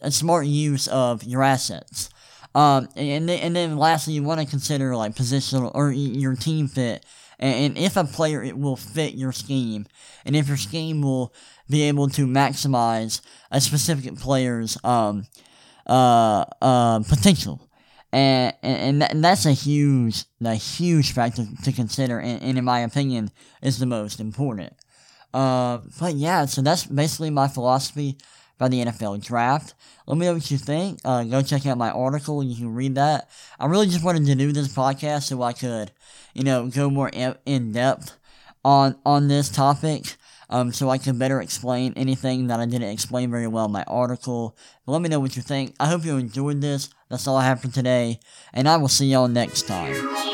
a 0.00 0.10
smart 0.10 0.46
use 0.46 0.88
of 0.88 1.24
your 1.24 1.42
assets. 1.42 2.10
Um, 2.54 2.88
and 2.96 3.28
then, 3.28 3.40
and 3.40 3.56
then 3.56 3.76
lastly, 3.76 4.14
you 4.14 4.22
want 4.22 4.40
to 4.40 4.46
consider 4.46 4.96
like 4.96 5.14
positional 5.14 5.72
or 5.74 5.90
your 5.90 6.36
team 6.36 6.68
fit, 6.68 7.04
and, 7.38 7.76
if 7.76 7.96
a 7.96 8.04
player 8.04 8.42
it 8.42 8.56
will 8.56 8.76
fit 8.76 9.14
your 9.14 9.32
scheme, 9.32 9.86
and 10.24 10.36
if 10.36 10.46
your 10.46 10.56
scheme 10.56 11.02
will 11.02 11.34
be 11.68 11.82
able 11.82 12.08
to 12.10 12.26
maximize 12.26 13.20
a 13.50 13.60
specific 13.60 14.16
player's 14.16 14.78
um 14.84 15.26
uh 15.86 16.44
uh 16.62 17.00
potential, 17.00 17.68
and 18.12 18.54
and, 18.62 19.02
and 19.02 19.24
that's 19.24 19.46
a 19.46 19.52
huge 19.52 20.24
a 20.44 20.54
huge 20.54 21.12
factor 21.12 21.46
to 21.64 21.72
consider, 21.72 22.18
and, 22.18 22.42
and 22.42 22.58
in 22.58 22.64
my 22.64 22.80
opinion, 22.80 23.30
is 23.62 23.78
the 23.78 23.86
most 23.86 24.20
important. 24.20 24.74
Uh, 25.32 25.78
but 25.98 26.14
yeah, 26.14 26.44
so 26.46 26.62
that's 26.62 26.86
basically 26.86 27.30
my 27.30 27.48
philosophy 27.48 28.16
by 28.56 28.68
the 28.68 28.80
NFL 28.80 29.22
draft. 29.22 29.74
Let 30.06 30.16
me 30.16 30.26
know 30.26 30.34
what 30.34 30.50
you 30.50 30.58
think. 30.58 31.00
Uh, 31.04 31.24
go 31.24 31.42
check 31.42 31.66
out 31.66 31.76
my 31.76 31.90
article. 31.90 32.42
You 32.42 32.54
can 32.54 32.72
read 32.74 32.94
that. 32.94 33.28
I 33.58 33.66
really 33.66 33.86
just 33.86 34.04
wanted 34.04 34.26
to 34.26 34.34
do 34.36 34.52
this 34.52 34.68
podcast 34.68 35.24
so 35.24 35.42
I 35.42 35.52
could, 35.52 35.90
you 36.34 36.44
know, 36.44 36.68
go 36.68 36.88
more 36.88 37.08
in 37.08 37.72
depth 37.72 38.16
on 38.64 38.96
on 39.04 39.28
this 39.28 39.48
topic. 39.48 40.16
Um, 40.50 40.72
so 40.72 40.90
I 40.90 40.98
can 40.98 41.18
better 41.18 41.40
explain 41.40 41.92
anything 41.96 42.48
that 42.48 42.60
I 42.60 42.66
didn't 42.66 42.90
explain 42.90 43.30
very 43.30 43.46
well 43.46 43.66
in 43.66 43.72
my 43.72 43.84
article. 43.84 44.56
But 44.84 44.92
let 44.92 45.02
me 45.02 45.08
know 45.08 45.20
what 45.20 45.36
you 45.36 45.42
think. 45.42 45.74
I 45.80 45.86
hope 45.86 46.04
you 46.04 46.16
enjoyed 46.16 46.60
this. 46.60 46.90
That's 47.08 47.26
all 47.26 47.36
I 47.36 47.44
have 47.44 47.60
for 47.60 47.68
today, 47.68 48.20
and 48.52 48.68
I 48.68 48.76
will 48.76 48.88
see 48.88 49.06
y'all 49.06 49.28
next 49.28 49.62
time. 49.62 50.33